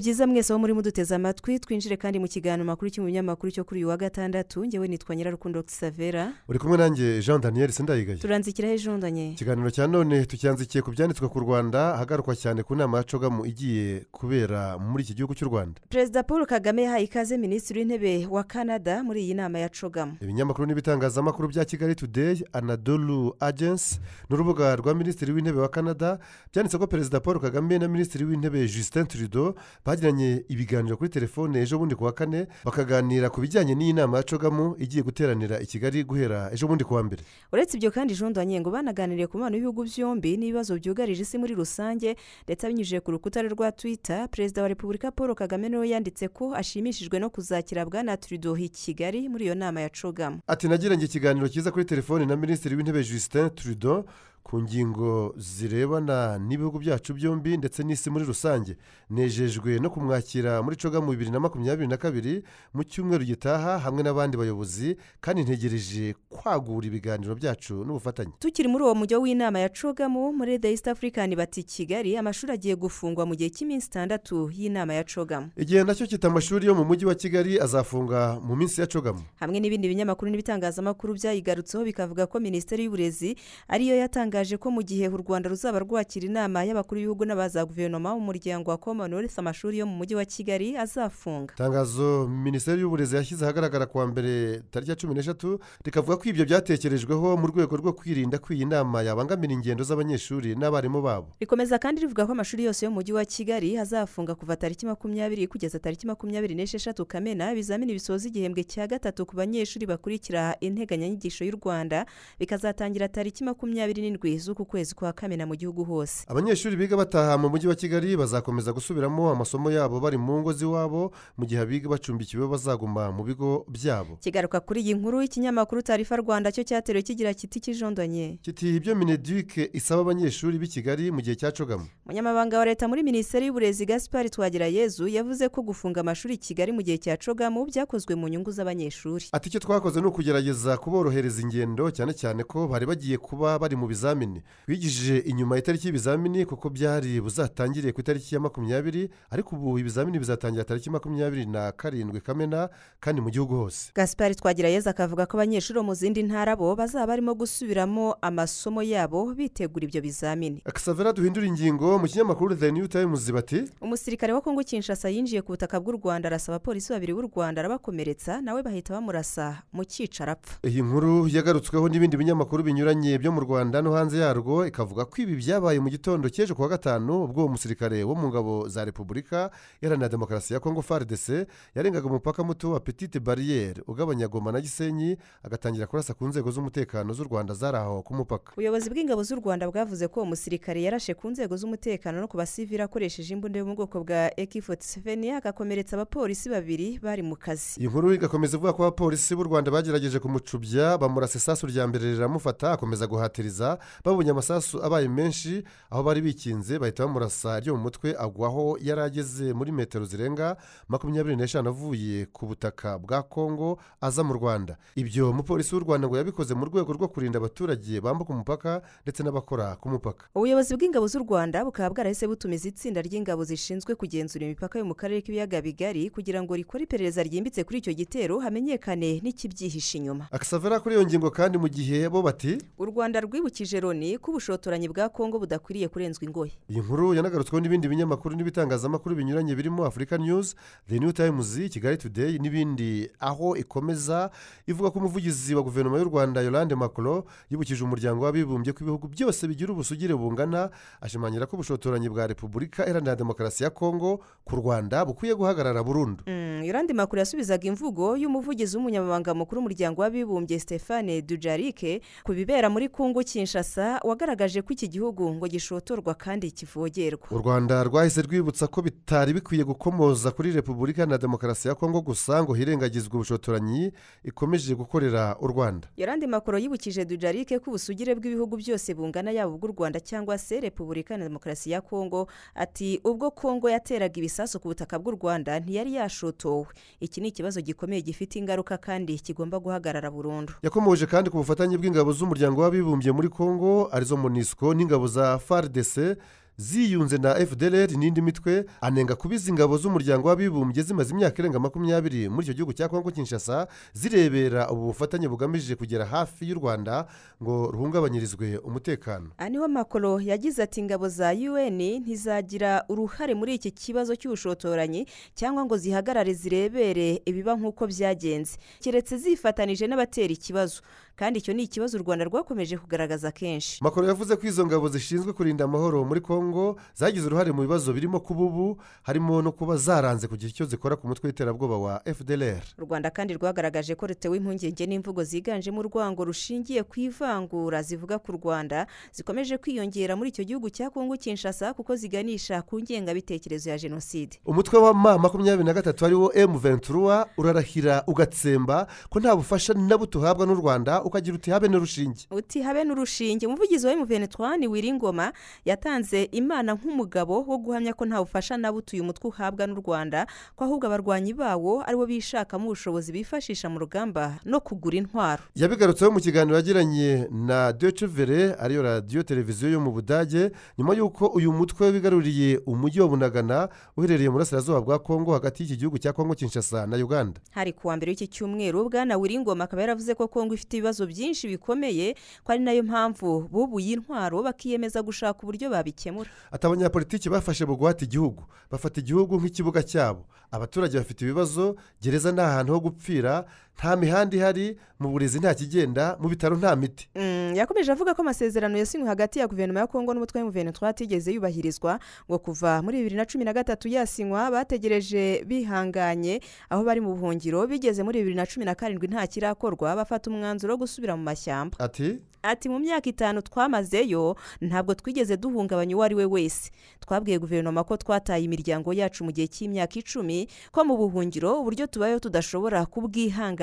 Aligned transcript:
byiza 0.00 0.26
mwese 0.26 0.52
aho 0.52 0.58
muri 0.60 0.72
muduteze 0.72 1.14
amatwi 1.14 1.60
twinjire 1.60 1.96
kandi 1.96 2.18
mu 2.18 2.28
kiganiro 2.28 2.64
makuru 2.64 2.90
cyo 2.90 3.02
mu 3.02 3.06
binyamakuru 3.12 3.52
cyo 3.52 3.64
kuri 3.64 3.80
uyu 3.80 3.88
wa 3.88 3.96
gatandatu 3.96 4.64
ngewe 4.66 4.88
nitwa 4.88 5.16
nyirarukundo 5.16 5.62
savera. 5.66 6.32
Uri 6.48 6.58
kumwe 6.58 6.78
nanjye 6.78 7.20
jean 7.20 7.40
daniel 7.40 7.70
sendayigaye 7.72 8.18
turanzikiraho 8.18 8.74
ejondanye 8.74 9.32
ikiganiro 9.36 9.70
cya 9.70 9.86
none 9.86 10.24
tucyanzikiye 10.26 10.82
ku 10.82 10.90
byanditswe 10.90 11.28
ku 11.28 11.40
rwanda 11.40 11.96
hagarukwa 12.00 12.36
cyane 12.36 12.62
ku 12.62 12.74
nama 12.76 12.98
ya 12.98 13.04
cogamu 13.04 13.44
igiye 13.46 14.06
kubera 14.10 14.78
muri 14.78 15.02
iki 15.04 15.14
gihugu 15.14 15.34
cy'u 15.34 15.48
rwanda. 15.52 15.80
Perezida 15.88 16.22
paul 16.22 16.46
kagame 16.46 16.82
yahaye 16.88 17.04
ikaze 17.04 17.36
minisitiri 17.36 17.80
w'intebe 17.84 18.26
wa 18.30 18.42
canada 18.44 19.02
muri 19.04 19.20
iyi 19.24 19.34
nama 19.34 19.58
ya 19.58 19.68
cogamu. 19.68 20.16
Ibinyamakuru 20.20 20.66
n'ibitangazamakuru 20.66 21.48
bya 21.48 21.64
kigali 21.64 21.94
today 21.94 22.40
anadolu 22.52 23.36
agency 23.40 24.00
ni 24.30 24.34
urubuga 24.34 24.76
rwa 24.76 24.94
minisitiri 24.94 25.32
w'intebe 25.32 25.60
wa 25.60 25.68
canada 25.68 26.18
byanditse 26.52 26.78
ko 26.78 26.86
perezida 26.86 27.20
paul 27.20 27.36
kagame 27.40 27.78
na 27.78 27.88
minisitiri 27.88 28.24
w'intebe 28.24 28.64
justin 28.66 29.06
trudeau 29.06 29.54
bagiranye 29.90 30.44
ibiganiro 30.48 30.96
kuri 30.96 31.10
telefone 31.10 31.58
ejo 31.60 31.78
bundi 31.78 31.94
ku 31.98 32.04
wa 32.04 32.12
kane 32.12 32.46
bakaganira 32.64 33.30
ku 33.30 33.40
bijyanye 33.40 33.74
n'iyi 33.74 33.92
nama 33.92 34.16
ya 34.16 34.22
cogamu 34.22 34.76
igiye 34.78 35.02
guteranira 35.02 35.58
i 35.60 35.66
kigali 35.66 36.04
guhera 36.04 36.50
ejo 36.54 36.68
bundi 36.68 36.84
ku 36.84 36.94
wa 36.94 37.02
mbere. 37.02 37.22
Uretse 37.52 37.76
ibyo 37.76 37.90
kandi 37.90 38.14
jondanye 38.14 38.60
ngo 38.60 38.70
banaganiriye 38.70 39.26
ku 39.26 39.38
mubano 39.38 39.54
w'ibihugu 39.58 39.82
byombi 39.84 40.36
n'ibibazo 40.38 40.78
byugarije 40.78 41.22
isi 41.26 41.38
muri 41.38 41.54
rusange 41.54 42.14
ndetse 42.46 42.66
abinyujije 42.66 43.00
ku 43.00 43.10
rukuta 43.10 43.42
rwa 43.42 43.72
twitter 43.72 44.28
perezida 44.30 44.62
wa 44.62 44.68
repubulika 44.68 45.10
paul 45.10 45.34
kagame 45.34 45.68
ni 45.68 45.76
we 45.76 45.88
yanditse 45.90 46.28
ko 46.28 46.54
ashimishijwe 46.54 47.18
no 47.18 47.30
kuzakira 47.30 47.84
bwana 47.84 48.16
trudeau 48.16 48.56
i 48.56 48.68
kigali 48.68 49.28
muri 49.28 49.44
iyo 49.44 49.54
nama 49.54 49.80
ya 49.80 49.88
cogamu. 49.90 50.38
Ati 50.46 50.68
nagiranye 50.68 51.04
ikiganiro 51.04 51.48
cyiza 51.48 51.70
kuri 51.72 51.84
telefone 51.84 52.26
na 52.26 52.36
minisitiri 52.36 52.76
w'intebe 52.76 53.02
justin 53.02 53.50
trudeau 53.50 54.04
ku 54.42 54.62
ngingo 54.62 55.34
zirebana 55.36 56.38
n'ibihugu 56.38 56.78
byacu 56.78 57.14
byombi 57.14 57.56
ndetse 57.56 57.82
n'isi 57.82 58.10
muri 58.10 58.24
rusange. 58.24 58.76
Nejejwe 59.10 59.78
no 59.78 59.90
kumwakira 59.90 60.62
muri 60.62 60.76
coga 60.76 61.00
mu 61.00 61.10
bibiri 61.10 61.30
na 61.30 61.40
makumyabiri 61.40 61.88
na 61.88 61.96
kabiri 61.96 62.42
mu 62.74 62.82
cyumweru 62.84 63.24
gitaha 63.24 63.78
hamwe 63.78 64.02
n'abandi 64.02 64.36
bayobozi 64.36 64.96
kandi 65.20 65.42
ntegereje 65.42 66.14
kwagura 66.28 66.86
ibiganiro 66.86 67.34
byacu 67.34 67.84
n'ubufatanye. 67.84 68.32
Tukiri 68.38 68.68
muri 68.68 68.84
uwo 68.84 68.94
mujyi 68.94 69.16
w'inama 69.16 69.58
ya 69.58 69.68
cogamu 69.68 70.32
muri 70.32 70.58
the 70.58 70.70
east 70.70 70.88
african 70.88 71.34
bati 71.36 71.62
kigali 71.62 72.16
amashuri 72.16 72.52
agiye 72.52 72.76
gufungwa 72.76 73.26
mu 73.26 73.34
gihe 73.36 73.50
cy'iminsi 73.50 73.86
itandatu 73.86 74.50
y'inama 74.50 74.94
ya 74.94 75.04
cogamu 75.04 75.50
igihe 75.56 75.84
na 75.84 75.94
cyo 75.94 76.06
kita 76.06 76.28
amashuri 76.28 76.66
yo 76.66 76.74
mu 76.74 76.84
mujyi 76.84 77.06
wa 77.06 77.14
kigali 77.14 77.60
azafunga 77.60 78.40
mu 78.42 78.56
minsi 78.56 78.80
ya 78.80 78.86
cogamu 78.86 79.20
hamwe 79.40 79.60
n'ibindi 79.60 79.88
binyamakuru 79.88 80.30
n'ibitangazamakuru 80.30 81.14
byayigarutseho 81.14 81.84
bikavuga 81.84 82.26
ko 82.26 82.40
minisiteri 82.40 82.84
y'uburezi 82.84 83.36
ariyo 83.68 83.96
yatangaje 84.30 84.56
ko 84.56 84.70
mu 84.70 84.82
gihe 84.82 85.08
u 85.08 85.16
rwanda 85.18 85.48
ruzaba 85.50 85.78
rwakira 85.82 86.26
inama 86.26 86.62
y'abakuru 86.64 87.00
b'ibihugu 87.02 87.24
n'abaza 87.26 87.64
guverinoma 87.66 88.14
mu 88.14 88.20
muryango 88.30 88.70
wa 88.70 88.76
commonwealth 88.78 89.38
amashuri 89.38 89.78
yo 89.78 89.86
mu 89.86 89.96
mujyi 89.98 90.14
wa 90.14 90.24
kigali 90.24 90.76
azafunga. 90.78 91.52
Itangazo 91.54 92.28
minisiteri 92.28 92.80
y'uburezi 92.80 93.16
yashyize 93.16 93.44
ahagaragara 93.44 93.86
kuwa 93.86 94.06
mbere 94.06 94.62
tariki 94.70 94.90
ya 94.90 94.96
cumi 94.96 95.14
n'eshatu 95.14 95.58
rikavuga 95.84 96.16
ko 96.16 96.24
ibyo 96.30 96.44
byatekerejweho 96.46 97.36
mu 97.36 97.46
rwego 97.50 97.74
rwo 97.76 97.92
kwirinda 97.92 98.38
ko 98.38 98.54
iyi 98.54 98.64
nama 98.70 99.02
yabangamira 99.02 99.52
ingendo 99.52 99.82
z'abanyeshuri 99.84 100.54
n'abarimu 100.54 101.02
babo. 101.02 101.26
Rikomeza 101.40 101.78
kandi 101.78 102.00
rivuga 102.06 102.26
ko 102.26 102.32
amashuri 102.32 102.64
yose 102.70 102.86
yo 102.86 102.90
mu 102.90 103.02
mujyi 103.02 103.12
wa 103.12 103.24
kigali 103.26 103.74
azafunga 103.78 104.34
kuva 104.38 104.54
tariki 104.56 104.86
makumyabiri 104.86 105.46
kugeza 105.50 105.78
tariki 105.82 106.06
makumyabiri 106.06 106.54
n'esheshatu 106.54 107.02
kamena 107.06 107.50
ibizamini 107.52 107.92
bisoza 107.98 108.28
igihembwe 108.30 108.62
cya 108.64 108.86
gatatu 108.86 109.26
ku 109.26 109.34
banyeshuri 109.36 109.86
bakurikira 109.90 110.54
integanyanyigisho 110.62 111.42
y'u 111.44 111.58
rwanda 111.58 112.06
bikazatangira 112.38 113.08
tariki 113.10 113.42
makumyabiri 113.44 114.02
n'indwi. 114.06 114.19
Z'uku 114.38 114.64
kwezi 114.64 114.94
kwa 114.94 115.12
kamena 115.12 115.46
mu 115.46 115.54
gihugu 115.56 115.84
hose. 115.84 116.24
Abanyeshuri 116.28 116.76
biga 116.76 116.96
bataha 116.96 117.38
mu 117.38 117.48
mujyi 117.48 117.68
wa 117.68 117.74
kigali 117.74 118.16
bazakomeza 118.16 118.72
gusubiramo 118.72 119.30
amasomo 119.30 119.70
yabo 119.70 120.00
bari 120.00 120.18
mu 120.18 120.40
ngo 120.40 120.52
z'iwabo 120.52 121.12
mu 121.38 121.46
gihe 121.46 121.60
abiga 121.60 121.88
bacumbikiwe 121.88 122.46
bazaguma 122.48 123.12
mu 123.12 123.24
bigo 123.24 123.64
byabo. 123.68 124.16
Kigaruka 124.20 124.60
kuri 124.60 124.80
iyi 124.80 124.94
nkuru 124.94 125.22
ikinyamakuru 125.22 125.82
tarifa 125.82 126.16
rwanda 126.16 126.52
cyo 126.52 126.64
cyateruye 126.64 127.02
kigira 127.02 127.34
kiti 127.34 127.60
kijondonye 127.60 128.38
kiti 128.42 128.76
ibyo 128.76 128.94
mineduke 128.94 129.70
isaba 129.72 130.00
abanyeshuri 130.02 130.58
b'i 130.58 130.68
kigali 130.68 131.10
mu 131.10 131.20
gihe 131.20 131.36
cya 131.36 131.52
cogamu 131.52 131.86
umunyamabanga 132.06 132.58
wa 132.58 132.64
leta 132.64 132.88
muri 132.88 133.02
minisiteri 133.02 133.46
y'uburezi 133.46 133.86
gaspari 133.86 134.30
twagirayezu 134.30 135.08
yavuze 135.08 135.48
ko 135.48 135.62
gufunga 135.62 136.00
amashuri 136.00 136.34
i 136.34 136.38
kigali 136.38 136.72
mu 136.72 136.82
gihe 136.82 136.98
cya 136.98 137.16
cogamu 137.16 137.64
byakozwe 137.66 138.14
mu 138.14 138.28
nyungu 138.28 138.50
z'abanyeshuri. 138.52 139.24
Ati 139.32 139.48
icyo 139.48 139.60
twakoze 139.60 140.00
ni 140.00 140.06
ukugerageza 140.06 140.76
kuborohereza 140.78 141.42
ingendo 141.42 141.90
cyane 141.90 142.12
cyane 142.12 142.42
ko 142.44 142.68
bari 142.68 142.86
bagiye 142.86 143.18
kuba 143.18 143.58
bari 143.58 143.76
mu 143.76 143.86
bizamini 144.14 144.42
bigishije 144.68 145.18
inyuma 145.18 145.58
itariki 145.58 145.86
y'ibizamini 145.86 146.46
kuko 146.46 146.70
byari 146.70 147.20
buzatangiriye 147.20 147.92
ku 147.92 148.00
itariki 148.00 148.34
ya 148.34 148.40
makumyabiri 148.40 149.10
ariko 149.30 149.56
ubu 149.56 149.78
ibizamini 149.78 150.18
bizatangira 150.18 150.64
tariki 150.64 150.90
makumyabiri 150.90 151.46
na 151.46 151.72
karindwi 151.72 152.20
kamena 152.20 152.68
kandi 153.00 153.20
mu 153.20 153.30
gihugu 153.30 153.54
hose. 153.56 153.90
Gaspari 153.94 154.34
twagirayezu 154.34 154.90
akavuga 154.90 155.26
ko 155.26 155.36
abanyeshuri 155.36 155.78
bo 155.78 155.84
mu 155.84 155.94
zindi 155.94 156.22
ntara 156.22 156.56
bo 156.56 156.74
bazaba 156.76 157.06
barimo 157.06 157.34
gusubiramo 157.34 158.14
amasomo 158.22 158.82
yabo 158.82 159.34
bitegura 159.34 159.84
ibyo 159.86 160.00
bizamini. 160.02 160.62
Akasavera 160.64 161.12
duhindura 161.12 161.46
ingingo 161.46 161.98
mu 161.98 162.06
kinyamakuru 162.06 162.54
the 162.54 162.70
new 162.72 162.86
times 162.86 163.30
bati 163.32 163.64
umusirikare 163.80 164.32
wa 164.32 164.40
kongo 164.40 164.62
kinshasa 164.62 165.08
yinjiye 165.08 165.42
ku 165.42 165.52
butaka 165.52 165.80
bw'u 165.80 165.92
rwanda 166.02 166.26
arasaba 166.28 166.56
abapolisi 166.56 166.92
babiri 166.92 167.14
b'u 167.14 167.22
rwanda 167.30 167.60
arabakomeretsa 167.60 168.40
nawe 168.40 168.62
bahita 168.62 168.94
bamurasa 168.94 169.62
mu 169.72 169.84
cyica 169.84 170.20
arapfa 170.26 170.58
iyi 170.66 170.82
nkuru 170.82 171.28
yagarutsweho 171.28 171.88
n'ibindi 171.88 172.16
binyamakuru 172.16 172.62
binyuranye 172.62 173.18
byo 173.18 173.32
mu 173.32 173.40
rwanda 173.40 173.82
no 173.82 173.90
hanze 174.00 174.18
yarwo 174.18 174.66
ikavuga 174.66 175.04
ko 175.04 175.14
ibi 175.22 175.36
byabaye 175.36 175.80
mu 175.80 175.88
gitondo 175.90 176.28
cy'ejo 176.28 176.54
kuwa 176.54 176.68
gatanu 176.68 177.24
ubwo 177.24 177.40
uwo 177.44 177.48
musirikare 177.52 178.00
wo 178.04 178.14
mu 178.14 178.28
ngabo 178.28 178.68
za 178.68 178.84
repubulika 178.84 179.50
iharanira 179.82 180.08
demokarasi 180.08 180.54
ya 180.54 180.60
kongo 180.60 180.82
fardc 180.82 181.46
yarengaga 181.74 182.06
umupaka 182.08 182.44
muto 182.44 182.70
wa 182.72 182.80
petite 182.80 183.20
bariyeri 183.20 183.82
ugabanya 183.86 184.28
goma 184.28 184.52
na 184.52 184.60
gisenyi 184.60 185.16
agatangira 185.42 185.86
kurasa 185.86 186.14
ku 186.14 186.26
nzego 186.26 186.50
z'umutekano 186.50 187.12
z'u 187.12 187.24
rwanda 187.24 187.54
zari 187.54 187.76
aho 187.76 188.02
ku 188.02 188.14
mupaka. 188.14 188.52
Ubuyobozi 188.52 188.90
bw'ingabo 188.90 189.22
z'u 189.22 189.36
rwanda 189.36 189.68
bwavuze 189.68 190.08
ko 190.08 190.20
uwo 190.20 190.26
musirikare 190.32 190.82
yarashe 190.82 191.14
ku 191.14 191.28
nzego 191.30 191.56
z'umutekano 191.56 192.20
no 192.20 192.28
ku 192.28 192.36
basivili 192.36 192.82
akoresheje 192.82 193.34
imbunda 193.34 193.58
yo 193.58 193.66
mu 193.66 193.74
bwoko 193.76 194.00
bwa 194.00 194.32
eki 194.40 194.60
foti 194.64 194.86
seveni 194.86 195.30
agakomeretsa 195.36 195.96
abapolisi 195.96 196.48
babiri 196.48 196.98
bari 197.02 197.22
mu 197.22 197.36
kazi. 197.36 197.76
Iyi 197.80 197.88
nkuru 197.88 198.12
igakomeza 198.14 198.56
ivuga 198.56 198.72
ko 198.72 198.82
abapolisi 198.88 199.36
b'u 199.36 199.44
rwanda 199.44 199.70
bagerageje 199.70 200.18
kumucubya 200.18 200.98
bamurasa 200.98 201.38
isasu 201.38 201.66
rya 201.66 201.86
mbere 201.86 202.12
riramufata 202.16 202.72
akomeza 202.72 203.06
guhatiriza 203.06 203.78
babonye 204.04 204.30
amasasu 204.30 204.82
abaye 204.84 205.08
menshi 205.08 205.64
aho 205.90 206.02
bari 206.02 206.20
bikinze 206.20 206.78
bahita 206.78 207.06
bamurasa 207.06 207.60
ryo 207.60 207.76
mu 207.76 207.82
mutwe 207.82 208.14
agwaho 208.18 208.78
yari 208.82 209.00
ageze 209.00 209.52
muri 209.52 209.72
metero 209.72 210.04
zirenga 210.04 210.56
makumyabiri 210.88 211.36
n'eshanu 211.36 211.68
avuye 211.68 212.26
ku 212.32 212.46
butaka 212.46 212.98
bwa 212.98 213.22
kongo 213.22 213.78
aza 214.00 214.24
mu 214.24 214.34
rwanda. 214.34 214.76
Ibyo 214.96 215.30
umupolisi 215.30 215.74
w'u 215.74 215.84
rwanda 215.84 216.08
ngo 216.08 216.16
yabikoze 216.16 216.54
mu 216.54 216.64
rwego 216.64 216.92
rwo 216.92 217.08
kurinda 217.08 217.38
abaturage 217.38 218.00
bambuka 218.00 218.32
umupaka 218.32 218.82
ndetse 219.02 219.22
n'abakora 219.22 219.76
ku 219.76 219.88
mupaka. 219.88 220.26
Ubuyobozi 220.34 220.74
bw'ingabo 220.76 221.06
z'u 221.08 221.22
rwanda 221.24 221.64
bukaba 221.64 221.90
bwarahise 221.90 222.26
butumiza 222.26 222.68
itsinda 222.68 223.02
ry'ingabo 223.02 223.44
zishinzwe 223.44 223.94
kugenzura 223.94 224.44
imipaka 224.46 224.78
yo 224.78 224.84
mu 224.84 224.94
karere 224.94 225.20
k'ibiyaga 225.22 225.60
bigari 225.62 226.10
kugira 226.10 226.42
ngo 226.42 226.54
rikore 226.56 226.84
iperereza 226.84 227.22
ryimbitse 227.22 227.64
kuri 227.64 227.78
icyo 227.82 227.92
gitero 227.92 228.38
hamenyekane 228.38 229.20
n'ikibyihishe 229.24 229.98
inyuma. 229.98 230.28
Akasavera 230.30 230.80
kuri 230.80 230.94
iyo 230.94 231.04
ngingo 231.04 231.30
kandi 231.30 231.58
mu 231.58 231.68
gihe 231.68 232.08
bo 232.08 232.22
bati 232.22 232.58
u 232.78 232.84
rwanda 232.86 233.20
rwibukije 233.20 233.79
loni 233.80 234.18
ko 234.18 234.30
ubushotoranyi 234.30 234.88
bwa 234.88 235.08
kongo 235.08 235.38
budakwiriye 235.38 235.88
kurenzwa 235.88 236.24
ingohe 236.24 236.52
iyi 236.68 236.80
nkuru 236.80 237.14
yanagarutsweho 237.14 237.60
n'ibindi 237.60 237.88
binyamakuru 237.88 238.36
n'ibitangazamakuru 238.36 239.16
binyuranye 239.16 239.54
birimo 239.54 239.84
afurika 239.86 240.18
news 240.18 240.54
the 240.88 240.98
new 240.98 241.12
times 241.12 241.58
kigali 241.70 241.96
today 241.96 242.38
n'ibindi. 242.38 243.10
Aho 243.20 243.56
ikomeza 243.56 244.30
ivuga 244.66 244.90
ko 244.90 244.98
umuvugizi 244.98 245.54
wa 245.54 245.62
guverinoma 245.62 245.98
y'u 245.98 246.04
rwanda 246.10 246.40
yolande 246.40 246.74
macron 246.74 247.22
yibukije 247.50 247.84
umuryango 247.84 248.24
w'abibumbye 248.24 248.72
ko 248.72 248.80
ibihugu 248.84 249.08
byose 249.08 249.46
bigira 249.48 249.72
ubusugire 249.72 250.14
bungana 250.14 250.70
ashimangira 251.00 251.46
ko 251.46 251.56
ubushotoranyi 251.56 252.08
bwa 252.08 252.26
repubulika 252.26 252.84
iharanira 252.86 253.16
demokarasi 253.16 253.64
ya 253.64 253.70
kongo 253.70 254.20
ku 254.44 254.56
rwanda 254.56 255.04
bukwiye 255.04 255.34
guhagarara 255.34 255.82
burundu. 255.82 256.24
Yolande 256.64 256.92
macron 256.92 257.18
yasubizaga 257.22 257.68
imvugo 257.68 258.16
y'umuvugizi 258.16 258.76
w'umunyamabanga 258.76 259.34
mukuru 259.34 259.60
w'umuryango 259.60 260.02
w'abibumbye 260.02 260.58
stephane 260.60 261.22
dujarike 261.22 262.00
ku 262.24 262.32
bibera 262.34 262.66
muri 262.70 262.88
kongo 262.88 263.22
kinshasa. 263.22 263.69
Kinshasa 263.70 264.00
wagaragaje 264.04 264.62
ko 264.62 264.72
iki 264.72 264.88
gihugu 264.88 265.34
ngo 265.34 265.46
gishotorwa 265.48 266.14
kandi 266.14 266.50
kivogerwa. 266.50 267.26
U 267.30 267.38
rwanda 267.38 267.84
rwahise 267.84 268.22
rwibutsa 268.22 268.66
ko 268.66 268.82
bitari 268.82 269.32
bikwiye 269.32 269.64
gukomoza 269.64 270.30
kuri 270.30 270.52
repubulika 270.52 271.06
na 271.06 271.18
demokarasi 271.18 271.68
ya 271.68 271.74
kongo 271.74 272.00
gusa 272.00 272.42
ngo 272.42 272.54
hirengagizwe 272.54 273.14
ubushotoranyi 273.14 273.92
ikomeje 274.24 274.74
gukorera 274.74 275.36
u 275.40 275.46
rwanda. 275.46 275.88
Yorandi 275.96 276.26
makoro 276.26 276.58
yibukije 276.58 277.04
dujarike 277.04 277.58
ko 277.58 277.70
ubusugire 277.70 278.14
bw'ibihugu 278.14 278.56
byose 278.56 278.94
bungana 278.94 279.30
yaba 279.30 279.54
ubw'u 279.54 279.72
rwanda 279.72 280.00
cyangwa 280.00 280.38
se 280.38 280.60
repubulika 280.60 281.16
na 281.16 281.24
demokarasi 281.24 281.70
ya 281.70 281.80
kongo 281.80 282.26
ati 282.54 283.00
ubwo 283.04 283.30
kongo 283.30 283.70
yateraga 283.70 284.18
ibisasu 284.18 284.60
ku 284.60 284.68
butaka 284.68 284.98
bw'u 284.98 285.14
rwanda 285.14 285.60
ntiyari 285.60 285.94
yashotowe. 285.94 286.66
Iki 287.00 287.20
ni 287.20 287.28
ikibazo 287.28 287.60
gikomeye 287.60 288.02
gifite 288.02 288.38
ingaruka 288.38 288.78
kandi 288.78 289.18
kigomba 289.18 289.58
guhagarara 289.58 290.10
burundu. 290.10 290.52
Yakomoje 290.62 291.06
kandi 291.06 291.30
ku 291.30 291.36
bufatanye 291.38 291.78
bw'ingabo 291.78 292.12
z'umuryango 292.12 292.60
w'abibumbye 292.62 293.12
muri 293.12 293.28
kongo 293.28 293.59
ari 293.92 294.04
zo 294.04 294.16
monisco 294.16 294.74
n'ingabo 294.74 295.06
za 295.06 295.38
fardc 295.38 296.16
ziyunze 296.60 297.16
na 297.18 297.34
fdr 297.46 297.88
n'indi 297.96 298.20
mitwe 298.22 298.64
anenga 298.80 299.16
kuba 299.16 299.34
izi 299.34 299.52
ngabo 299.52 299.76
z'umuryango 299.80 300.28
w'abibumbye 300.28 300.82
zimaze 300.82 301.10
imyaka 301.14 301.40
irenga 301.40 301.58
makumyabiri 301.58 302.28
muri 302.28 302.44
icyo 302.44 302.54
gihugu 302.54 302.72
cya 302.76 302.88
kongo 302.88 303.10
kinshasa 303.10 303.64
zirebera 303.96 304.68
ubu 304.68 304.92
bufatanye 304.92 305.28
bugamije 305.28 305.72
kugera 305.76 306.04
hafi 306.04 306.44
y'u 306.48 306.54
rwanda 306.60 307.06
ngo 307.42 307.70
ruhungabanyirizwe 307.72 308.58
umutekano. 308.60 309.30
Aha 309.38 309.48
ni 309.48 309.56
ho 309.56 309.68
makoro 309.68 310.20
yagize 310.20 310.62
ati 310.62 310.80
ingabo 310.80 311.08
za 311.08 311.32
un 311.32 311.80
ntizagira 312.04 312.84
uruhare 312.92 313.32
muri 313.34 313.54
iki 313.56 313.70
kibazo 313.72 314.12
cy'ubushotoranyi 314.16 315.06
cyangwa 315.34 315.64
ngo 315.64 315.76
zihagarare 315.80 316.34
zirebere 316.36 317.22
ibiba 317.24 317.56
nk'uko 317.56 317.86
byagenze. 317.88 318.60
Keretse 318.84 319.16
zifatanije 319.16 319.86
n'abatera 319.88 320.32
ikibazo. 320.32 320.84
Kandi 321.20 321.38
icyo 321.38 321.52
ni 321.54 321.62
ikibazo 321.68 321.98
u 321.98 322.02
rwanda 322.02 322.24
rwakomeje 322.24 322.76
kugaragaza 322.80 323.28
kenshi. 323.32 323.84
Makoro 323.84 324.06
yavuze 324.08 324.36
ko 324.36 324.46
izo 324.46 324.66
ngabo 324.66 324.88
zishinzwe 324.88 325.32
kurinda 325.32 325.64
amahoro 325.68 326.00
muri 326.04 326.20
kongo 326.24 326.80
zagize 326.96 327.26
uruhare 327.28 327.52
mu 327.52 327.60
bibazo 327.62 327.92
birimo 327.92 328.20
kuba 328.24 328.42
ubu 328.48 328.80
harimo 329.04 329.42
no 329.44 329.52
kuba 329.52 329.76
zaranze 329.76 330.24
kugira 330.28 330.48
icyo 330.48 330.64
zikora 330.66 330.96
ku 330.96 331.04
mutwe 331.08 331.28
w'iterabwoba 331.28 331.76
wa 331.78 331.94
fdr 332.14 332.62
u 332.78 332.82
rwanda 332.88 333.10
kandi 333.12 333.34
rwagaragaje 333.36 333.92
ko 333.94 334.06
rutewe 334.08 334.36
impungenge 334.40 334.86
n'imvugo 334.88 335.20
ziganjemo 335.24 335.80
urwango 335.84 336.24
rushingiye 336.24 336.82
ku 336.88 336.96
ivangura 337.00 337.82
zivuga 337.84 338.16
ku 338.18 338.32
rwanda 338.40 338.86
zikomeje 339.12 339.58
kwiyongera 339.60 340.16
muri 340.16 340.32
icyo 340.32 340.44
gihugu 340.48 340.70
cya 340.72 340.88
kongo 340.90 341.16
kinshasa 341.20 341.74
kuko 341.76 341.96
ziganisha 342.00 342.62
ku 342.64 342.80
ngengabitekerezo 342.80 343.70
ya 343.70 343.76
jenoside. 343.78 344.40
Umutwe 344.48 344.78
wa 344.80 344.94
ma 344.96 345.18
makumyabiri 345.18 345.68
na 345.68 345.74
gatatu 345.76 346.00
ari 346.08 346.14
wo 346.16 346.32
emu 346.32 346.56
ventura 346.58 347.26
urarahira 347.36 348.04
ugatsemba 348.08 348.86
ko 349.12 349.20
nta 349.20 349.36
bufasha 349.36 349.74
na 349.76 349.98
buto 350.00 350.16
uhabwa 350.18 350.46
n'u 350.48 350.54
rwanda 350.56 351.02
ukagira 351.10 351.34
uti 351.36 351.50
habe 351.50 351.68
n'urushinge. 351.68 352.26
Uti 352.30 352.62
habe 352.62 352.84
n'urushinge. 352.84 353.46
Umuvugizi 353.46 353.86
wa 353.86 353.92
emuvenetwani 353.92 354.68
wiringoma 354.68 355.32
yatanze 355.64 356.22
imana 356.32 356.74
nk'umugabo 356.74 357.42
wo 357.42 357.58
guhamya 357.58 357.92
ko 357.94 358.06
nta 358.06 358.20
bufasha 358.22 358.56
na 358.56 358.72
buto 358.72 358.96
uyu 358.96 359.04
mutwe 359.04 359.28
uhabwa 359.28 359.66
n'u 359.66 359.74
rwanda 359.82 360.26
ko 360.56 360.64
ahubwo 360.64 360.86
abarwanyi 360.86 361.34
bawo 361.34 361.82
ari 361.86 361.96
bo 361.96 362.06
bishakamo 362.06 362.66
ubushobozi 362.70 363.12
bifashisha 363.12 363.68
mu 363.68 363.78
rugamba 363.78 364.38
no 364.44 364.60
kugura 364.60 364.96
intwaro. 364.98 365.42
Yabigarutseho 365.56 366.10
mu 366.10 366.20
kiganiro 366.20 366.56
yagiranye 366.56 367.28
na 367.30 367.72
vere 368.06 368.54
ariyo 368.58 368.82
radiyo 368.82 369.22
televiziyo 369.22 369.70
yo 369.70 369.80
mu 369.80 369.90
budage 369.92 370.50
nyuma 370.78 370.94
y'uko 370.94 371.26
uyu 371.26 371.52
mutwe 371.52 371.90
wigaruriye 371.90 372.60
umujyi 372.66 373.00
wa 373.00 373.08
bunagana 373.08 373.68
uherereye 373.96 374.30
burasirazuba 374.30 374.80
bwa 374.80 374.98
kongo 374.98 375.32
hagati 375.32 375.62
y'iki 375.62 375.76
gihugu 375.76 375.98
cya 375.98 376.12
kongo 376.12 376.34
kinshasa 376.34 376.86
na 376.86 376.96
uganda. 376.96 377.40
Hari 377.50 377.72
kuwa 377.72 377.96
mbere 377.96 378.10
w'iki 378.12 378.26
cyumweru 378.28 378.88
bwana 378.90 379.16
wiringoma 379.16 379.64
akaba 379.64 379.82
yaravuze 379.82 380.14
ko 380.14 380.28
kongo 380.28 380.54
ifite 380.54 380.76
ibibazo 380.76 380.89
byinshi 381.06 381.48
bikomeye 381.48 382.14
ko 382.44 382.52
ari 382.52 382.62
na 382.64 382.72
yo 382.72 382.82
mpamvu 382.82 383.48
bubuye 383.52 383.92
intwaro 383.94 384.42
bakiyemeza 384.42 385.02
gushaka 385.02 385.38
uburyo 385.42 385.70
babikemura. 385.70 386.30
Ati 386.50 386.66
abanyapolitiki 386.66 387.28
bafashe 387.30 387.64
bugwate 387.66 388.04
igihugu. 388.04 388.42
Bafata 388.70 389.00
igihugu 389.00 389.36
nk'ikibuga 389.40 389.82
cyabo. 389.82 390.26
Abaturage 390.50 390.98
bafite 390.98 391.20
ibibazo 391.24 391.76
gereza 392.02 392.32
ni 392.32 392.40
ahantu 392.40 392.72
ho 392.74 392.80
gupfira 392.80 393.44
nta 393.80 393.96
mihanda 393.96 394.36
ihari 394.36 394.76
mu 395.00 395.08
burezi 395.10 395.38
nta 395.38 395.54
kigenda 395.54 396.16
mu 396.20 396.28
bitaro 396.28 396.56
nta 396.56 396.76
miti. 396.76 397.08
Yakomeje 397.54 397.92
avuga 397.92 398.14
ko 398.14 398.22
amasezerano 398.22 398.78
yasinywe 398.78 399.08
hagati 399.08 399.38
ya 399.38 399.48
guverinoma 399.48 399.80
ya 399.80 399.86
kongo 399.86 400.12
n'umutwe 400.14 400.40
w'umuvenetwa 400.40 400.88
atigeze 400.88 401.32
yubahirizwa 401.32 401.98
ngo 402.28 402.38
kuva 402.38 402.82
muri 402.82 402.98
bibiri 402.98 403.16
na 403.16 403.24
cumi 403.24 403.44
na 403.44 403.52
gatatu 403.52 403.88
yasinywa 403.88 404.50
bategereje 404.50 405.44
bihanganye 405.48 406.40
aho 406.70 406.84
bari 406.84 407.00
mu 407.00 407.14
buhungiro 407.16 407.66
bigeze 407.66 408.02
muri 408.04 408.18
bibiri 408.20 408.36
na 408.36 408.46
cumi 408.46 408.64
na 408.68 408.74
karindwi 408.74 409.08
nta 409.08 409.26
kirakorwa 409.26 409.96
bafata 409.96 410.30
umwanzuro 410.30 410.74
wo 410.74 410.78
gusubira 410.84 411.16
mu 411.16 411.22
mashyamba. 411.24 411.76
Ati? 411.80 412.20
Ati 412.42 412.68
mu 412.68 412.78
myaka 412.78 413.08
itanu 413.10 413.42
twamazeyo 413.42 414.36
ntabwo 414.60 414.94
twigeze 414.94 415.36
duhungabanya 415.36 415.96
uwo 415.96 416.04
ari 416.04 416.14
we 416.14 416.24
wese. 416.24 416.70
Twabwiye 417.00 417.38
guverinoma 417.38 417.84
ko 417.84 417.96
twataye 417.96 418.44
imiryango 418.44 418.92
yacu 418.92 419.24
mu 419.24 419.32
gihe 419.32 419.48
cy'imyaka 419.48 419.98
icumi 419.98 420.48
ko 420.72 420.84
mu 420.84 420.96
buhungiro 420.96 421.60
uburyo 421.60 421.86
tubayeho 421.86 422.20
tudashobora 422.20 422.86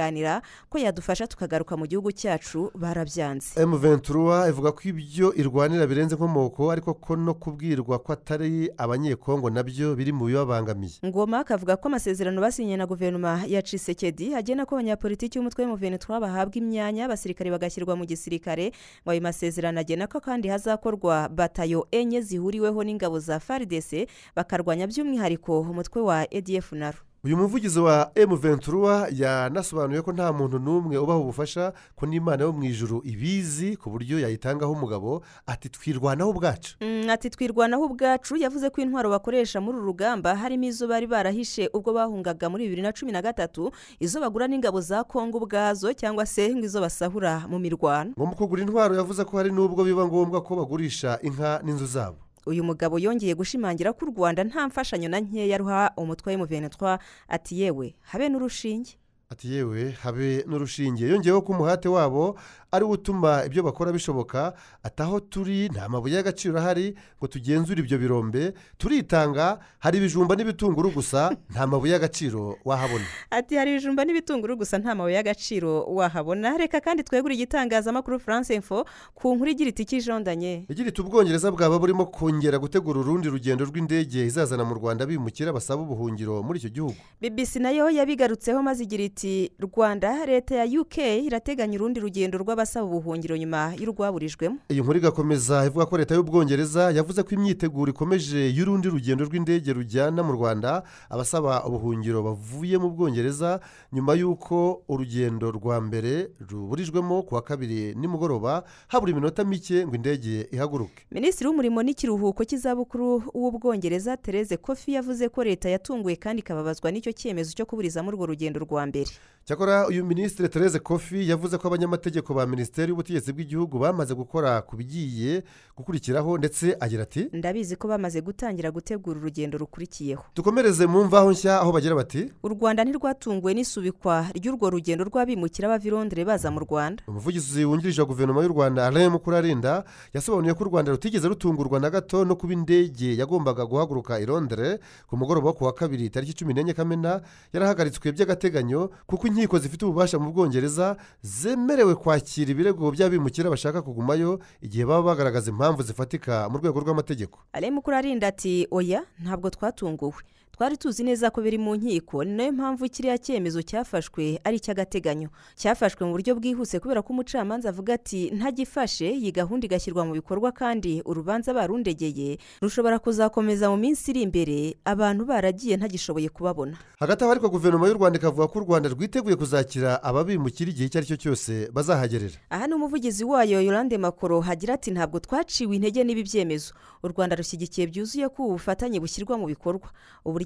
kubwihanganira 0.07 0.41
ko 0.69 0.77
yadufasha 0.77 1.27
tukagaruka 1.27 1.77
mu 1.77 1.85
gihugu 1.87 2.11
cyacu 2.11 2.71
barabyanze. 2.75 3.55
Ventura 3.77 4.47
ivuga 4.49 4.71
ko 4.71 4.81
ibyo 4.85 5.33
irwanira 5.35 5.87
birenze 5.87 6.15
inkomoko 6.15 6.71
ariko 6.71 6.93
ko 6.93 7.15
no 7.15 7.33
kubwirwa 7.33 7.99
ko 7.99 8.13
atari 8.13 8.69
abanyekongo 8.77 9.49
na 9.49 9.63
byo 9.63 9.95
biri 9.95 10.11
mu 10.11 10.25
bibabangamiye. 10.25 10.99
Ngoma 11.05 11.39
akavuga 11.39 11.75
ko 11.77 11.87
amasezerano 11.87 12.41
basinye 12.41 12.77
na 12.77 12.85
guverinoma 12.85 13.43
ya 13.47 13.61
cisekedi 13.61 14.35
agena 14.35 14.65
ko 14.65 14.75
abanyapolitiki 14.75 15.39
b'umutwe 15.39 15.63
w'umuvenetwa 15.65 16.19
bahabwa 16.19 16.55
imyanya 16.57 17.05
abasirikare 17.05 17.51
bagashyirwa 17.51 17.95
mu 17.95 18.05
gisirikare. 18.05 18.71
Ngo 19.03 19.11
ayo 19.11 19.21
masezerano 19.21 19.79
agena 19.79 20.07
ko 20.07 20.19
kandi 20.19 20.47
hazakorwa 20.47 21.29
batayo 21.29 21.87
enye 21.91 22.21
zihuriweho 22.21 22.83
n'ingabo 22.83 23.19
za 23.19 23.39
faridese 23.39 24.07
bakarwanya 24.35 24.87
by'umwihariko 24.87 25.61
umutwe 25.61 26.01
wa 26.01 26.25
edf 26.33 26.71
naro 26.73 26.99
uyu 27.23 27.37
muvugizi 27.37 27.79
wa 27.79 28.11
emu 28.15 28.35
ventura 28.35 29.07
yanasobanuye 29.11 30.01
ko 30.01 30.11
nta 30.13 30.33
muntu 30.33 30.59
n'umwe 30.59 30.97
ubaha 30.97 31.19
ubufasha 31.19 31.73
ko 31.95 32.05
n'imana 32.05 32.43
yo 32.43 32.51
mu 32.53 32.63
ijuru 32.63 33.01
ibizi 33.03 33.75
ku 33.75 33.89
buryo 33.89 34.19
yayitangaho 34.19 34.71
umugabo 34.71 35.23
ati 35.47 35.69
twirwanaho 35.69 36.29
ubwacu. 36.29 36.77
Ati 37.09 37.29
twirwanaho 37.29 37.85
ubwacu. 37.85 38.35
Yavuze 38.37 38.69
ko 38.69 38.81
intwaro 38.81 39.09
bakoresha 39.09 39.61
muri 39.61 39.77
uru 39.77 39.85
rugamba 39.87 40.35
harimo 40.35 40.65
izo 40.65 40.87
bari 40.87 41.07
barahishe 41.07 41.69
ubwo 41.73 41.93
bahungaga 41.93 42.49
muri 42.49 42.63
bibiri 42.69 42.81
na 42.81 42.93
cumi 42.93 43.11
na 43.11 43.21
gatatu 43.21 43.71
izo 43.99 44.21
bagura 44.21 44.47
n'ingabo 44.47 44.81
za 44.81 45.03
kongo 45.03 45.37
ubwazo 45.41 45.93
cyangwa 45.93 46.25
se 46.25 46.47
izo 46.53 46.79
basahura 46.81 47.43
mu 47.49 47.59
mirwano. 47.59 48.13
Ngo 48.15 48.25
mu 48.25 48.35
kugura 48.35 48.61
intwaro 48.63 48.95
yavuze 48.95 49.25
ko 49.25 49.37
hari 49.37 49.51
n'ubwo 49.51 49.83
biba 49.83 50.05
ngombwa 50.05 50.41
ko 50.45 50.55
bagurisha 50.55 51.19
inka 51.25 51.59
n'inzu 51.65 51.85
zabo. 51.85 52.17
Uyu 52.47 52.63
mugabo 52.63 52.95
yongeye 52.99 53.35
gushimangira 53.35 53.93
ko 53.93 54.05
u 54.05 54.09
rwanda 54.15 54.43
nta 54.43 54.67
mfashanyo 54.67 55.09
na 55.11 55.19
nkeya 55.19 55.57
ruha 55.59 55.91
umutwe 55.99 56.31
w'umuvenetwa 56.33 56.99
ati 57.27 57.59
yewe 57.61 57.95
habe 58.09 58.29
n'urushinge. 58.29 58.95
Ati 59.29 59.53
yewe 59.53 59.91
habe 59.91 60.43
n'urushinge. 60.47 61.07
Yongeyeho 61.07 61.41
ko 61.41 61.51
umuhate 61.53 61.89
wabo 61.89 62.39
ari 62.71 62.85
wo 62.85 62.91
utuma 62.91 63.43
ibyo 63.45 63.63
bakora 63.63 63.91
bishoboka 63.91 64.53
ati 64.83 65.01
aho 65.03 65.19
turi 65.19 65.69
nta 65.69 65.89
mabuye 65.89 66.15
y'agaciro 66.15 66.59
ahari 66.59 66.95
ngo 67.19 67.27
tugenzure 67.27 67.79
ibyo 67.83 67.97
birombe. 67.97 68.53
Turitanga 68.77 69.59
hari 69.79 69.97
ibijumba 69.97 70.35
n'ibitunguru 70.35 70.91
gusa 70.91 71.35
nta 71.51 71.67
mabuye 71.67 71.93
y'agaciro 71.93 72.55
wahabona. 72.65 73.03
Ati 73.31 73.55
hari 73.55 73.71
ibijumba 73.71 74.05
n'ibitunguru 74.05 74.55
gusa 74.57 74.77
nta 74.79 74.95
mabuye 74.95 75.15
y'agaciro 75.15 75.83
wahabona. 75.83 76.57
Reka 76.57 76.79
kandi 76.79 77.03
twegure 77.03 77.35
igitangazamakuru 77.35 78.19
france 78.19 78.55
info 78.55 78.85
ku 79.15 79.35
nkuru 79.35 79.51
igira 79.51 79.69
iti 79.69 79.83
ikijondanye 79.83 80.65
igira 80.71 80.87
iti 80.89 81.01
ubwongereza 81.01 81.51
bwaba 81.51 81.79
burimo 81.79 82.05
kongera 82.05 82.59
gutegura 82.59 82.99
urundi 82.99 83.27
rugendo 83.29 83.65
rw'indege 83.67 84.23
izazana 84.25 84.63
mu 84.63 84.75
rwanda 84.75 85.03
bimukira 85.05 85.51
basaba 85.53 85.81
ubuhungiro 85.83 86.43
muri 86.43 86.59
icyo 86.59 86.69
gihugu. 86.71 86.95
Bbc 87.21 87.55
na 87.59 87.71
yo 87.75 87.89
yabigarutseho 87.91 88.63
maze 88.63 88.83
igira 88.83 89.03
iti 89.03 89.16
rwanda 89.59 90.25
leta 90.25 90.55
ya 90.55 90.81
uk 90.81 90.97
irateganya 90.97 91.75
urundi 91.77 91.99
rugendo 91.99 92.37
rw'abasaba 92.37 92.85
ubuhungiro 92.85 93.37
nyuma 93.37 93.73
y'urwaburijwemo. 93.79 94.57
Iyi 94.69 94.81
nkuru 94.81 94.97
igakomeza 94.97 95.65
ivuga 95.65 95.85
ko 95.85 95.97
leta 95.97 96.15
y'ubwongereza 96.15 96.91
yavuze 96.91 97.23
ko 97.23 97.29
imyiteguro 97.35 97.91
ikomeje 97.91 98.49
y'urundi 98.49 98.87
rugendo 98.89 99.25
rw'indege 99.25 99.73
rujyana 99.73 100.23
mu 100.23 100.31
rwanda 100.33 100.83
abasaba 101.09 101.65
ubuhungiro 101.65 102.23
bavuye 102.23 102.77
mu 102.77 102.89
bwongereza 102.89 103.59
nyuma 103.93 104.13
y'uko 104.13 104.81
urugendo 104.87 105.51
rwa 105.51 105.81
mbere 105.81 106.29
ruburijwemo 106.49 107.23
ku 107.23 107.35
wa 107.35 107.41
kabiri 107.41 107.95
nimugoroba 107.95 108.63
habura 108.87 109.11
iminota 109.11 109.43
mike 109.43 109.85
ngo 109.87 109.95
indege 109.95 110.47
ihaguruke. 110.51 111.05
Minisitiri 111.11 111.47
w'umurimo 111.49 111.83
n'ikiruhuko 111.83 112.43
cy'izabukuru 112.45 113.23
w'ubwongereza 113.33 114.17
tereze 114.17 114.57
kofi 114.57 114.93
yavuze 114.93 115.29
ko 115.29 115.43
leta 115.43 115.69
yatunguwe 115.69 116.15
kandi 116.15 116.39
ikababazwa 116.41 116.91
n'icyo 116.91 117.11
cyemezo 117.11 117.51
cyo 117.55 117.65
kuburizamo 117.65 118.09
urwo 118.09 118.25
rugendo 118.25 118.59
rwa 118.59 118.85
mbere. 118.85 119.06
Mbere 119.07 119.25
cyakora 119.47 119.87
uyu 119.87 120.05
minisitiri 120.05 120.49
Therese 120.49 120.79
kofi 120.79 121.29
yavuze 121.29 121.57
ko 121.57 121.67
abanyamategeko 121.71 122.33
ba 122.35 122.43
minisiteri 122.45 122.89
y'ubutegetsi 122.91 123.31
bw'igihugu 123.31 123.79
bamaze 123.79 124.11
gukora 124.13 124.59
ku 124.61 124.75
bigiye 124.75 125.43
gukurikiraho 125.77 126.35
ndetse 126.37 126.75
agira 126.79 127.03
ati 127.07 127.29
ndabizi 127.33 127.75
ko 127.79 127.87
bamaze 127.87 128.19
gutangira 128.21 128.71
gutegura 128.71 129.19
urugendo 129.19 129.55
rukurikiyeho. 129.57 130.23
Dukomereze 130.35 130.83
mu 130.87 131.03
mvaho 131.07 131.31
nshya 131.31 131.61
aho 131.63 131.71
bagira 131.71 131.95
bati 131.95 132.27
u 132.43 132.47
rwanda 132.51 132.83
ntirwatunguwe 132.83 133.53
n'isubikwa 133.55 134.27
ry'urwo 134.35 134.67
rugendo 134.69 135.07
rw'abimukira 135.07 135.71
bava 135.71 135.87
i 135.87 135.91
Londres 135.95 136.25
baza 136.27 136.51
mu 136.51 136.59
rwanda. 136.67 137.03
Umuvugizi 137.07 137.63
wungirije 137.65 138.01
wa 138.03 138.07
guverinoma 138.11 138.43
y'u 138.43 138.51
rwanda 138.51 138.83
alain 138.87 139.07
mukurarinda 139.15 139.87
yasobanuye 140.13 140.53
ko 140.59 140.63
u 140.63 140.67
rwanda 140.67 140.91
rutigeze 140.91 141.23
rutungurwa 141.27 141.79
na 141.79 141.87
gato 141.89 142.25
no 142.27 142.35
kuba 142.35 142.51
indege 142.53 143.15
yagombaga 143.15 143.63
guhaguruka 143.65 144.19
i 144.19 144.25
Londres 144.27 144.79
ku 145.07 145.15
mugoroba 145.15 145.47
wo 145.47 145.53
ku 145.55 145.63
wa 145.63 145.73
kabiri 145.73 146.09
tariki 146.11 146.33
cumi 146.35 146.51
n'enye 146.53 146.73
kamena 146.75 147.21
yarahagaritswe 147.55 148.11
by'agateganyo 148.11 148.91
kuko 149.05 149.27
inkiko 149.27 149.59
zifite 149.59 149.85
ububasha 149.85 150.19
mu 150.19 150.31
bwongereza 150.31 150.97
zemerewe 151.21 151.95
kwakira 151.95 152.51
ibirego 152.51 152.91
by'abimukira 152.91 153.49
bashaka 153.49 153.81
kugumayo 153.81 154.39
igihe 154.61 154.85
baba 154.85 155.01
bagaragaza 155.13 155.51
impamvu 155.51 155.83
zifatika 155.83 156.49
mu 156.49 156.57
rwego 156.57 156.79
rw'amategeko. 156.79 157.39
Areba 157.53 157.75
mukuru 157.75 157.97
arinda 157.97 158.27
ati 158.27 158.67
oya 158.71 159.03
ntabwo 159.19 159.49
twatunguwe. 159.49 160.23
Twari 160.57 160.77
tuzi 160.77 161.03
neza 161.03 161.29
ko 161.29 161.41
biri 161.41 161.57
mu 161.57 161.75
nkiko 161.75 162.23
ni 162.23 162.33
na 162.35 162.43
yo 162.43 162.51
mpamvu 162.51 162.89
kiriya 162.89 163.17
cyemezo 163.17 163.61
cyafashwe 163.61 164.41
ari 164.43 164.57
icy'agateganyo. 164.57 165.29
Cyafashwe 165.55 166.01
mu 166.05 166.11
buryo 166.17 166.33
bwihuse 166.35 166.79
kubera 166.81 167.01
ko 167.05 167.13
umucamanza 167.13 167.69
avuga 167.69 167.93
ati 167.93 168.31
ntagifashe 168.33 169.05
iyi 169.13 169.29
gahunda 169.31 169.65
igashyirwa 169.69 170.05
mu 170.05 170.13
bikorwa 170.17 170.49
kandi 170.51 171.01
urubanza 171.05 171.53
barundegeye 171.53 172.37
rushobora 172.61 172.97
kuzakomeza 172.99 173.69
mu 173.69 173.77
minsi 173.77 174.09
iri 174.11 174.21
imbere 174.25 174.77
abantu 174.85 175.25
baragiye 175.29 175.77
ntagishoboye 175.77 176.29
kubabona. 176.33 176.73
Hagati 176.99 177.21
aho 177.23 177.31
ariko 177.37 177.49
guverinoma 177.53 177.87
y'u 177.87 177.93
rwanda 177.93 178.17
ikavuga 178.17 178.47
ko 178.49 178.57
u 178.59 178.63
rwanda 178.65 178.89
rwiteguye 178.89 179.35
kuzakira 179.37 180.01
ababimukira 180.03 180.71
igihe 180.73 180.85
icyo 180.89 180.97
ari 180.97 181.07
cyo 181.07 181.17
cyose 181.21 181.69
bazahagerera. 181.69 182.33
Aha 182.49 182.65
ni 182.67 182.73
umuvugizi 182.73 183.21
wayo 183.23 183.61
yorande 183.61 183.97
makoro 184.01 184.41
hagira 184.41 184.73
ati 184.73 184.89
ntabwo 184.91 185.19
twaciwe 185.21 185.75
intege 185.77 186.01
n'ibi 186.03 186.23
byemezo. 186.25 186.73
U 187.05 187.07
rwanda 187.13 187.35
rushyigikiye 187.37 187.87
byuzuye 187.93 188.25
ko 188.33 188.41
ubu 188.49 188.51
bufatanye 188.57 188.97
bushyirwa 188.99 189.37
mu 189.37 189.45
bikorwa. 189.45 189.85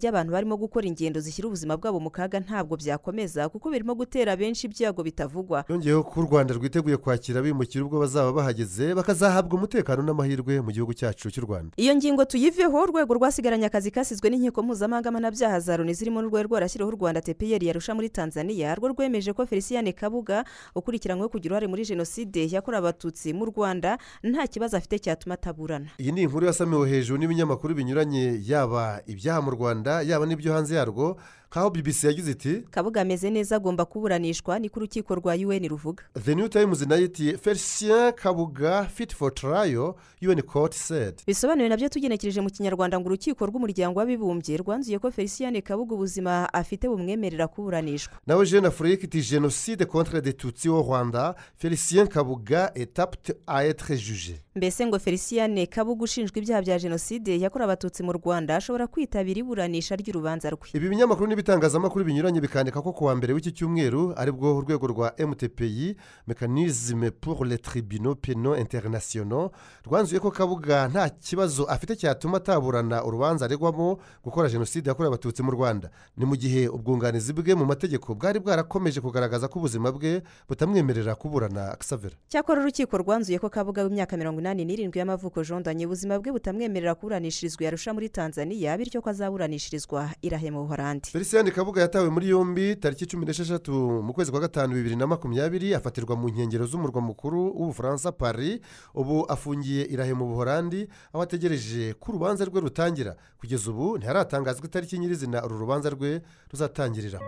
Uburyo 0.01 0.09
abantu 0.09 0.31
barimo 0.33 0.57
gukora 0.57 0.87
ingendo 0.87 1.19
zishyira 1.21 1.47
ubuzima 1.47 1.77
bwabo 1.77 1.99
mu 2.01 2.09
kaga 2.09 2.39
ntabwo 2.41 2.73
byakomeza 2.75 3.45
kuko 3.53 3.69
birimo 3.69 3.93
gutera 3.95 4.33
benshi 4.35 4.65
ibyago 4.67 5.03
bitavugwa. 5.05 5.61
Yongeyeho 5.69 6.01
ko 6.03 6.19
u 6.21 6.23
rwanda 6.25 6.53
rwiteguye 6.57 6.97
kwakira 6.97 7.37
abimukira 7.39 7.85
ubwo 7.85 7.99
bazaba 8.01 8.33
bahageze 8.33 8.95
bakazahabwa 8.97 9.57
umutekano 9.61 10.01
n'amahirwe 10.01 10.57
mu 10.65 10.71
gihugu 10.73 10.93
cyacu 10.97 11.29
cy'u 11.29 11.45
rwanda. 11.45 11.77
Iyo 11.77 11.93
ngingo 11.95 12.25
tuyiveho 12.25 12.73
urwego 12.81 13.13
rwasigaranye 13.13 13.65
akazi 13.69 13.91
kasizwe 13.93 14.29
n'inkiko 14.29 14.63
mpuzamahanga 14.65 15.11
mpanabyaha 15.13 15.59
za 15.61 15.77
loni 15.77 15.93
zirimo 15.93 16.17
n'urwego 16.21 16.47
rwarashyiriweho 16.49 16.89
u 16.89 16.97
rwanda 16.97 17.21
tepiyeri 17.21 17.67
yarusha 17.69 17.93
muri 17.93 18.09
tanzania. 18.09 18.73
Rwo 18.75 18.87
rwemeje 18.89 19.33
ko 19.37 19.45
felicien 19.45 19.85
kabuga 19.93 20.45
ukurikiranyweho 20.75 21.29
kugira 21.29 21.53
uruhare 21.53 21.67
muri 21.69 21.85
jenoside 21.85 22.49
yakorewe 22.49 22.79
abatutsi 22.81 23.33
mu 23.37 23.45
rwanda 23.53 23.97
nta 24.25 24.47
kibazo 24.49 24.77
afite 24.77 24.97
cyatuma 24.99 25.37
ataburana. 25.37 25.93
Iyi 26.01 26.11
ni 26.11 26.21
inkuru 26.25 26.45
yasamiwe 26.49 26.89
hejuru 26.89 27.19
n'ibinyamakuru 27.21 27.75
binyuranye 27.77 28.41
yaba 28.49 29.01
ibyaha 29.05 29.41
mu 29.45 29.51
rwanda 29.53 29.90
yaba 30.01 30.25
n'ibyo 30.25 30.53
hanze 30.53 30.75
yarwo 30.75 31.17
nk'aho 31.51 31.69
bbc 31.69 32.03
yagize 32.03 32.31
iti 32.31 32.53
kabuga 32.71 33.01
ameze 33.01 33.29
neza 33.29 33.55
agomba 33.55 33.85
kuburanishwa 33.85 34.59
niko 34.59 34.79
urukiko 34.79 35.15
rwa 35.15 35.33
un 35.35 35.67
ruvuga. 35.67 36.03
The 36.23 36.35
new 36.35 36.47
times 36.47 36.81
na 36.87 36.95
yo 36.95 37.05
iti 37.05 37.37
felicien 37.37 38.11
kabuga 38.13 38.85
fit 38.85 39.13
for 39.15 39.33
trial 39.33 39.93
un 40.21 40.41
court 40.41 40.73
said. 40.73 41.21
Bisobanuye 41.27 41.69
na 41.69 41.77
byo 41.77 41.89
tugenekereje 41.89 42.41
mu 42.41 42.49
kinyarwanda 42.49 42.99
ngo 42.99 43.07
urukiko 43.09 43.45
rw'umuryango 43.45 43.99
w'abibumbye 43.99 44.57
rwanzuye 44.57 44.99
ko 44.99 45.11
felicien 45.11 45.61
kabuga 45.61 45.95
ubuzima 45.95 46.47
afite 46.53 46.87
bumwemerera 46.87 47.47
kuburanishwa. 47.47 48.13
Nawe 48.27 48.45
jeune 48.45 48.67
afurika 48.67 49.03
iti 49.03 49.21
jenoside 49.21 49.85
contre 49.85 50.21
de 50.21 50.31
tutsi 50.33 50.67
au 50.69 50.83
rwanda 50.83 51.35
felicien 51.57 52.07
kabuga 52.07 52.71
etapte 52.75 53.35
a 53.47 53.63
etre 53.65 53.97
juge 53.97 54.39
mbese 54.55 54.85
ngo 54.85 54.99
felicien 54.99 55.67
kabuga 55.67 56.03
ushinjwa 56.03 56.37
ibyaha 56.37 56.61
bya 56.61 56.79
jenoside 56.79 57.39
yakorewe 57.39 57.65
abatutsi 57.65 58.03
mu 58.03 58.11
rwanda 58.13 58.55
ashobora 58.55 58.87
kwitabira 58.87 59.39
iburanisha 59.39 59.95
ry'urubanza 59.95 60.49
rwe. 60.49 60.67
Ibi 60.73 60.89
binyamakuru 60.89 61.27
n'ibitangazamakuru 61.27 62.05
binyuranye 62.05 62.41
bikandika 62.41 62.81
ko 62.81 62.91
kuwa 62.93 63.15
mbere 63.15 63.33
w'iki 63.33 63.51
cyumweru 63.51 64.11
ari 64.17 64.31
bwo 64.31 64.57
urwego 64.57 64.87
rwa 64.87 65.13
mtpi 65.27 65.95
mekanizme 66.27 67.11
pour 67.11 67.45
les 67.47 67.57
tribunaux 67.61 68.15
penaux 68.19 68.59
internationaux 68.59 69.51
rwanzuye 69.87 70.19
ko 70.19 70.31
kabuga 70.31 70.87
nta 70.87 71.09
kibazo 71.09 71.63
afite 71.65 71.95
cyatuma 71.95 72.37
ataburana 72.37 73.03
urubanza 73.05 73.45
aregwamo 73.45 73.97
gukora 74.23 74.49
jenoside 74.49 74.87
yakorewe 74.89 75.07
abatutsi 75.15 75.43
mu 75.43 75.51
rwanda. 75.51 75.89
Ni 76.17 76.25
mu 76.25 76.35
gihe 76.35 76.67
ubwunganizi 76.67 77.31
bwe 77.33 77.55
mu 77.55 77.65
mategeko 77.65 78.15
bwari 78.15 78.39
bwarakomeje 78.39 78.99
kugaragaza 79.01 79.47
ko 79.47 79.59
ubuzima 79.59 79.91
bwe 79.95 80.21
butamwemerera 80.49 81.15
kuburana 81.15 81.77
savera 81.79 82.15
cyakora 82.27 82.59
urukiko 82.61 82.97
rwanzuye 82.99 83.39
ko 83.39 83.47
kabuga 83.49 83.83
w'imyaka 83.87 84.17
mirongo 84.19 84.40
inani 84.41 84.65
n'irindwi 84.65 84.97
y'amavuko 84.99 85.43
jondanye 85.45 85.85
ubuzima 85.85 86.17
bwe 86.19 86.31
butamwemerera 86.33 86.95
kuburanishirizwa 86.97 87.61
yarusha 87.69 87.93
muri 87.93 88.09
tanzania 88.09 88.73
bityo 88.77 89.01
ko 89.01 89.09
azaburanishirizwa 89.13 90.09
irahe 90.21 90.49
mu 90.51 90.65
buhorandi 90.65 91.09
felicien 91.13 91.45
kabuga 91.53 91.81
yatawe 91.85 92.09
muri 92.09 92.29
yombi 92.33 92.75
tariki 92.75 93.05
cumi 93.05 93.25
n'esheshatu 93.25 93.71
mu 94.01 94.13
kwezi 94.13 94.31
kwa 94.31 94.39
gatanu 94.49 94.73
bibiri 94.73 94.95
na 94.95 95.07
makumyabiri 95.07 95.75
afatirwa 95.77 96.15
mu 96.15 96.29
nkengero 96.29 96.65
z'umurwa 96.65 97.01
mukuru 97.01 97.53
w'ubufaransa 97.59 98.11
paris. 98.11 98.59
Ubu 98.95 99.25
afungiye 99.31 99.85
irahe 99.85 100.13
mu 100.13 100.25
buhorandi 100.25 100.87
aho 101.13 101.21
ategereje 101.23 101.93
ko 101.99 102.11
urubanza 102.11 102.45
rwe 102.45 102.59
rutangira. 102.61 103.15
Kugeza 103.39 103.69
ubu 103.71 103.97
ntiharatangazwa 103.97 104.65
itariki 104.65 104.99
nyirizina 104.99 105.45
uru 105.45 105.59
rubanza 105.59 105.89
rwe 105.89 106.21
ruzatangirira. 106.51 107.19